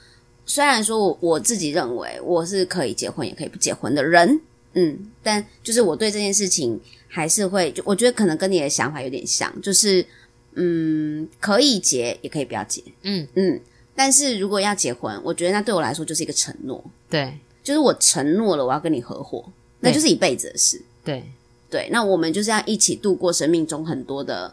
[0.47, 4.41] 虽然说我我自己认为我是可以结婚也可以不结婚的人，
[4.73, 10.07] 嗯，但就是我对这件事情还是会，就我觉得可能跟你的想法有点像，就是
[10.55, 13.61] 嗯，可以结也可以不要结，嗯嗯，
[13.95, 19.45] 但是如果要结婚，我觉得那对我来说就是一个承诺，对，就是我承诺了我要跟你合伙。
[19.79, 21.23] 那就是一辈子的事，对
[21.69, 21.87] 对。
[21.93, 24.53] 那我们就是要一起度过生命中很多的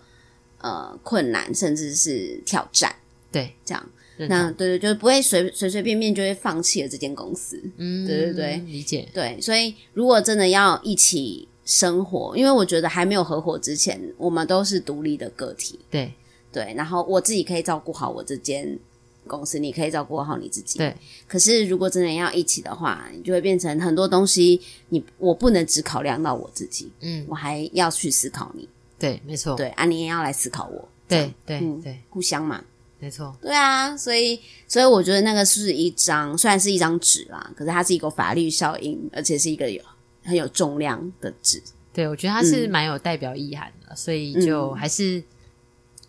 [0.60, 2.94] 呃困难，甚至是挑战，
[3.32, 3.90] 对，这样。
[4.28, 9.08] 那对对，就是不会随随随便便就会放弃了这间公司，嗯，对对对，理解。
[9.14, 16.12] 对，所以如果真的要一起生活，因为我觉得还没有合伙之前，我们都是独立的个体，对
[16.52, 16.74] 对。
[16.76, 18.78] 然后我自己可以照顾好我这间。
[19.26, 20.94] 公司你可以照顾好你自己，对。
[21.30, 24.60] 可是如果真的要一起的话，你就会变成很多东西，
[24.90, 28.68] 你我不能只考量到我自己，嗯，我还要去思考你，
[29.00, 32.62] 对，没错，对啊，你也要来思考我，对对对，对，互相嘛，
[33.04, 39.82] 没错，对啊，所以所以我觉得那个是一张，虽然是一张纸啦，可是它是一个法律效应，而且是一个有
[40.24, 45.22] 很有重量的纸，对，我觉得它是蛮有代表意涵的，所以就还是。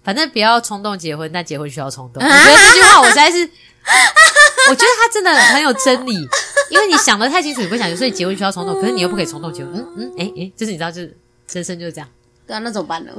[0.05, 2.21] 反正不要冲动结婚，但结婚需要冲动。
[2.23, 6.13] 我觉得这句话我实在是，我觉得他真的很有真理，
[6.71, 9.75] 因为你想的太清楚，你不想，所以结婚需要冲动，可是你又不可以冲动结婚。
[9.75, 11.17] 嗯嗯，哎、欸、哎、欸，就是你知道，就是
[11.53, 12.09] 人生就是这样。
[12.47, 13.13] 对啊，那怎么办呢？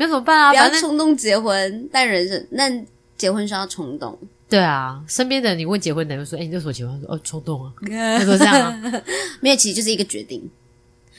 [0.00, 0.50] 没有怎么办啊？
[0.50, 2.70] 不要冲动结婚，但人生那
[3.18, 4.18] 结婚需要冲动。
[4.48, 7.70] 对啊，身边的你问结婚的人说：“哎、欸，你为什么结婚？”说：“哦，冲动啊。
[7.84, 9.02] ”他说这样啊，
[9.40, 10.48] 没有，其实就是一个决定。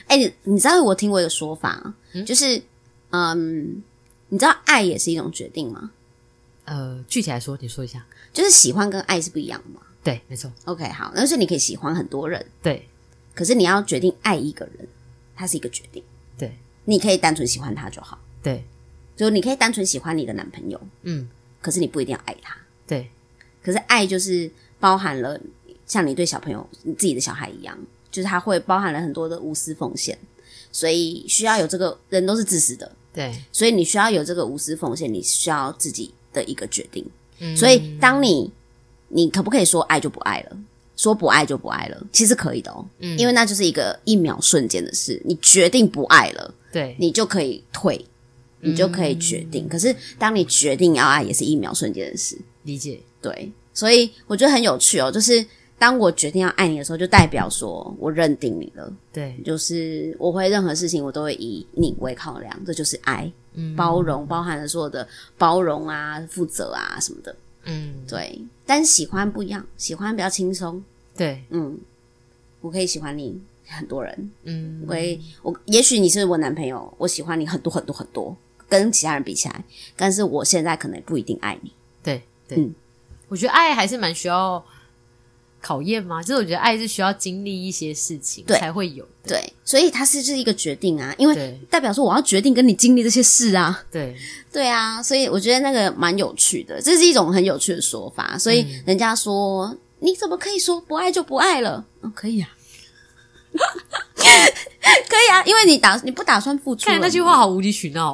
[0.07, 2.59] 哎、欸，你你知道我听过一个说法，嗯、就是
[3.11, 3.83] 嗯。
[4.33, 5.91] 你知道爱也是一种决定吗？
[6.63, 8.01] 呃，具体来说，你说一下。
[8.31, 9.81] 就是喜欢跟爱是不一样的嘛？
[10.01, 10.49] 对，没错。
[10.63, 12.87] OK，好，那所以你可以喜欢很多人，对。
[13.35, 14.87] 可是你要决定爱一个人，
[15.35, 16.01] 它是一个决定。
[16.37, 18.17] 对，你可以单纯喜欢他就好。
[18.43, 18.63] 对，
[19.15, 21.29] 就你可以单纯喜欢你的男朋友，嗯，
[21.61, 22.55] 可是你不一定要爱他。
[22.87, 23.09] 对，
[23.63, 25.39] 可是爱就是包含了
[25.85, 27.77] 像你对小朋友、你自己的小孩一样，
[28.09, 30.17] 就是他会包含了很多的无私奉献，
[30.71, 32.91] 所以需要有这个人都是自私的。
[33.13, 37.05] 对，所以你需要有这个无私奉献，你需要自己的一个决定。
[37.39, 38.51] 嗯，所以当你
[39.09, 40.57] 你可不可以说爱就不爱了，
[40.95, 42.07] 说不爱就不爱了？
[42.13, 45.21] 其实可以的哦，嗯，因为那就是一个一秒瞬间的事。
[45.25, 48.05] 你决定不爱了，对，你就可以退，
[48.61, 49.65] 你就可以决定。
[49.65, 52.37] 嗯，可是当你决定要爱，也是一秒瞬间的事。
[52.63, 55.45] 理解，对，所以我觉得很有趣哦，就是。
[55.81, 58.93] 当我决定要爱你的时候，就代表说我认定你了。
[59.11, 63.27] 对，就是我会任何事情我都会以你为考量，这就是爱。
[63.55, 65.07] 嗯，包容包含了所有的
[65.39, 67.35] 包容啊、负责啊什么的。
[67.63, 68.39] 嗯，对。
[68.63, 70.83] 但喜欢不一样，喜欢比较轻松。
[71.17, 71.75] 对，嗯，
[72.59, 74.31] 我可以喜欢你很多人。
[74.43, 78.37] 嗯，我可以，我也许你是我男朋友，我喜欢你很多很多很多，
[78.79, 79.63] 跟其他人比起来，
[79.95, 81.71] 但是我现在可能不一定爱你。
[82.01, 82.73] 对，对，嗯，
[83.27, 84.63] 我觉得爱还是蛮需要。
[85.63, 86.23] 考验吗？
[86.23, 94.17] 就是我觉得爱是需要经历一些事情才会有的，对，所以它是就是一个决定啊，因为代表说我要决定跟你经历这些事啊，对，
[94.51, 98.35] 对啊，所以我觉得那个蛮有趣的，这是一种很有趣的说法。
[98.39, 101.85] 所以人家说、嗯、你怎么可以说不爱就不爱了？
[102.01, 102.49] 嗯，可以啊，
[103.53, 108.13] 可以啊，因为你打你不打算付出，看那句话好无理取闹，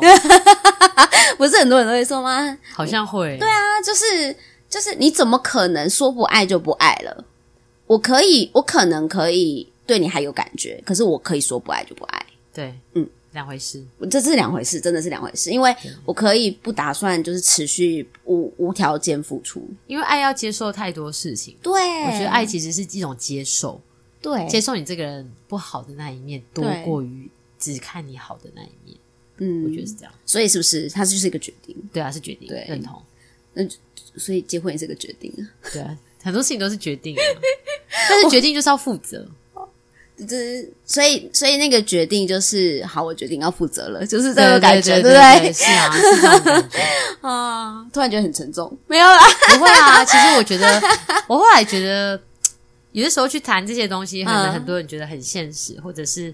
[1.37, 2.57] 不是很多人都会说吗？
[2.73, 4.35] 好像会，对啊，就是
[4.69, 7.23] 就是你怎么可能说不爱就不爱了？
[7.85, 12.25] 我可以，我可能可以对你还有感觉，可是我可以说不爱就不爱。
[12.53, 15.51] 对，嗯，两回事，这是两回事，真的是两回事。
[15.51, 15.73] 因为
[16.03, 21.55] 我可以不打算就是持续无无条件付出，因为爱要接受太多事情。
[21.61, 21.71] 对，
[22.05, 23.79] 我觉得爱其实是一种接受，
[24.21, 27.29] 对，接受你这个人不好的那一面，多过于
[27.59, 28.97] 只看你好的那一面。
[29.37, 30.11] 嗯，我觉得是这样。
[30.25, 31.75] 所以是不是它就是一个决定？
[31.93, 33.01] 对啊，是决定，对，认同。
[33.53, 33.63] 那
[34.17, 35.43] 所以结婚也是个决定啊。
[35.71, 35.97] 对啊。
[36.23, 37.15] 很多事情都是决定，
[38.09, 39.25] 但是决定就是要负责。
[40.17, 45.53] 就是所以，所以那个决定就是好，我决定要负责了，就是这个感觉，对不对？
[45.53, 46.79] 是啊，是这种感觉
[47.21, 47.87] 啊。
[47.93, 49.19] 突然觉得很沉重，没有啦，
[49.53, 50.03] 不会啊。
[50.03, 50.81] 其实我觉得，
[51.27, 52.19] 我后来觉得，
[52.91, 56.33] 有的时候去谈这些东西，可能很多人觉得很现实，或者是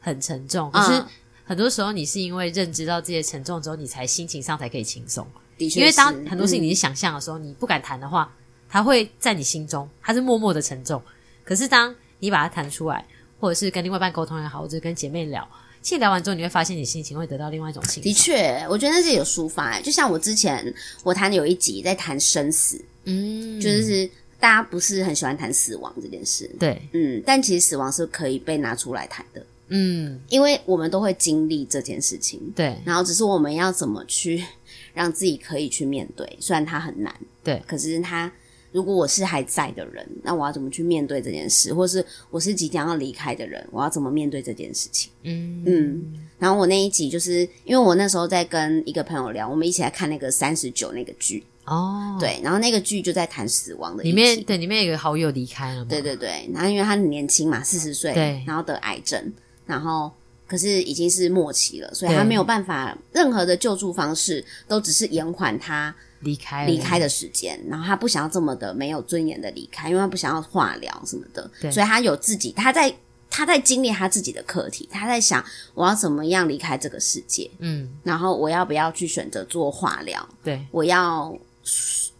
[0.00, 0.70] 很沉重。
[0.70, 1.02] 可是。
[1.44, 5.26] 很多时候你是因为认知到这些沉重之后，你才心情上才可以轻松。
[5.58, 8.32] 的确，因为当很多事情你是想象的时候，嗯、你不敢谈的话，
[8.70, 11.02] 它会在你心中，它是默默的沉重。
[11.44, 13.04] 可是当你把它谈出来，
[13.40, 15.46] 或者是跟另外一半沟通也好，或者跟姐妹聊，
[15.82, 18.08] 其实聊完之后，你会发现你心情会得到另外一种情绪。
[18.08, 19.78] 的确，我觉得那是有抒发。
[19.80, 20.72] 就像我之前
[21.02, 24.08] 我谈有一集在谈生死，嗯，就是
[24.42, 29.46] 大家不是很喜欢谈死亡这件事，对，嗯，但其实死亡是可以被拿出来谈的。
[29.68, 34.44] 嗯，因为我们都会经历这件事情，对，然后只是我们要怎么去
[34.92, 37.14] 让自己可以去面对，虽然它很难，
[37.44, 38.30] 对，可是它
[38.72, 45.12] 如果我是还在的人，那我要怎么去面对这件事，或是我是即将要离开的人，我要怎么面对这件事情？
[45.22, 45.62] 嗯。
[45.64, 59.32] 嗯，然后我那一集就是因为我那时候在跟一个朋友聊，我们一起来看那个三十九那个剧哦，对，然后那个剧就在谈死亡的，里面对里面有个好友离开了嘛，对对对，然后因为他很年轻嘛，四十岁，对，然后得癌症。
[59.64, 60.10] 然后，
[60.46, 67.58] 可是已经是末期了，所以他没有办法，任何的救助方式都只是延缓他离开离开的时间。
[67.68, 72.92] 然后他不想要这么的没有尊严的离开，因为他不想要化疗什么的，对，所以他有自己，他在
[73.30, 75.42] 他在经历他自己的课题，他在想
[75.74, 80.28] 我要怎么样离开这个世界，嗯，然后我要不要去选择做化疗？
[80.42, 81.34] 对，我要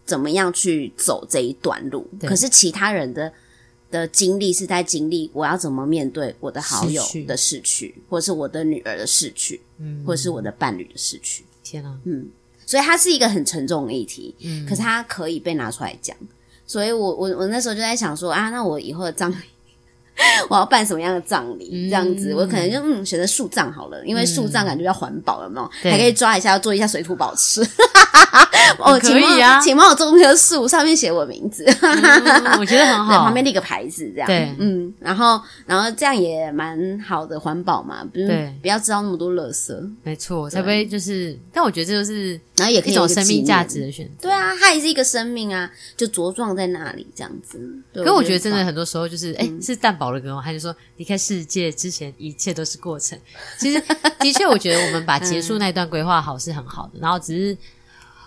[0.04, 2.08] 怎么样去走这一段路？
[2.22, 3.32] 可是其他人的。
[3.92, 11.44] 的经历是在经历我要怎么面对我的好友的逝去，或者是我的女儿的逝去，嗯，或者是我的伴侣的逝去。
[11.62, 12.26] 天啊，嗯，
[12.64, 16.16] 所以它是一个很沉重的议题，嗯，可是它可以被拿出来讲。
[16.66, 19.36] 所以我我我那时候就在想说啊，那我以后的葬礼。
[20.48, 21.70] 我要办什么样的葬礼？
[21.72, 27.62] 嗯、这样子，我可能就嗯选择树葬好了，因为树葬感觉比较环保了嘛，还可以抓一下，做一下水土保持。
[28.78, 33.24] 哦，可以啊，请帮我种一棵树，上面写我名字， 嗯，我觉得很好。
[33.24, 34.26] 旁边立个牌子，这样。
[34.26, 38.52] 对，嗯，然后然后这样也蛮好的，环保嘛，不是？
[38.62, 41.38] 不要制造那么多垃圾，没错，才不会就是。
[41.52, 44.28] 但我觉得这就是，然后也可以一种生命价值的选择。
[44.28, 47.60] 对啊，它也是一个生命啊，就茁壮在那里这样子。
[47.94, 50.74] 可我觉得真的很多时候就是，哎，是蛋堡他就说。
[50.98, 53.18] 离开世界之前，一切都是过程。
[53.58, 53.82] 其实，
[54.20, 56.90] 的确，我觉得我们把结束那段规划好是很好的。
[56.94, 57.56] 嗯、然后，只是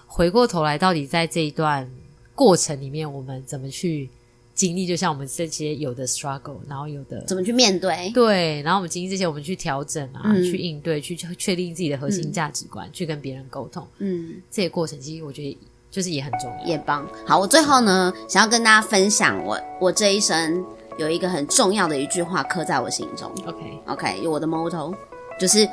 [0.08, 1.90] 回过头来，到底在这一段
[2.34, 4.10] 过程里面，我们怎么去
[4.54, 4.86] 经历？
[4.86, 8.12] 就像我们这些有的 struggle，然后有的怎么去面对？
[8.14, 13.88] 对，然后我们经历这些，我们去调整啊，嗯、去应对，去确定自己的核心价值观，嗯、去跟别人沟通。
[14.00, 15.58] 嗯，这些过程其实我觉得
[15.90, 17.08] 就是也很重要，也棒。
[17.26, 20.62] 好，我最后呢，想要跟大家分享我我这一生。
[20.98, 23.32] 有一个很重要的一句话刻在我心中。
[23.46, 24.94] OK OK，有我的 motto，
[25.40, 25.68] 就是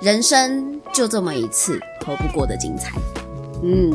[0.00, 2.92] 人生就这么一次，活不过的精彩？
[3.62, 3.92] 嗯，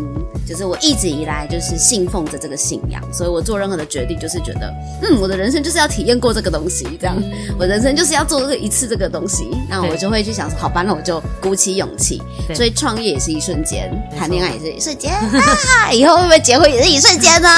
[0.47, 12.21] 就是我一直以来就是信奉着这个信仰，所以我做任何的决定就是觉得，嗯，我的人生就是要体验过这个东西，这样，嗯、我人生就是要做这个一次这个东西，那我就会去想说，好吧，那我就鼓起勇气。
[12.53, 17.49] 所以创业也是一瞬间，谈恋爱也是一瞬间，啊，以后会不会结婚也是一瞬间呢？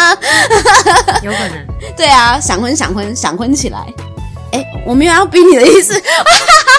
[1.23, 1.65] 有可能。
[1.97, 3.79] 对啊，想婚想婚想婚起来。
[4.51, 5.93] 哎，我没有要逼你的意思。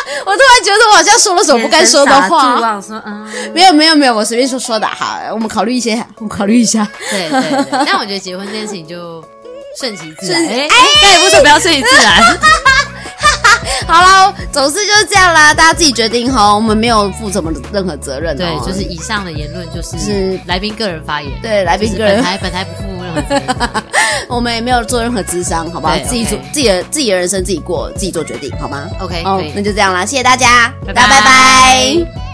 [0.24, 2.80] 我突然觉得我好像说了什么不该说的话。
[2.80, 4.86] 说嗯，没有没有没有，我随便说说的。
[4.86, 6.86] 好，我们考虑一些， 我们考虑一下。
[7.10, 9.22] 对对对，但我觉得结婚这件事情就
[9.78, 10.46] 顺其自然。
[10.46, 10.68] 哎，
[11.02, 12.38] 那也不是不要顺其自然。
[13.86, 18.36] 好了，总之就是这样啦，大家自己决定哈，我们没有负什么任何责任。
[18.36, 21.30] 对，就是以上的言论就是是来宾个人发言。
[21.40, 22.16] 对，来宾个人。
[22.16, 23.84] 本台本台不负任何责任。
[24.28, 25.96] 我们也没有做任何智商，好不好？
[26.00, 32.25] 自己做自己的自己的人生自己过，自己做决定，好吗？OK，好，那就这样啦，谢谢大家，大家拜拜。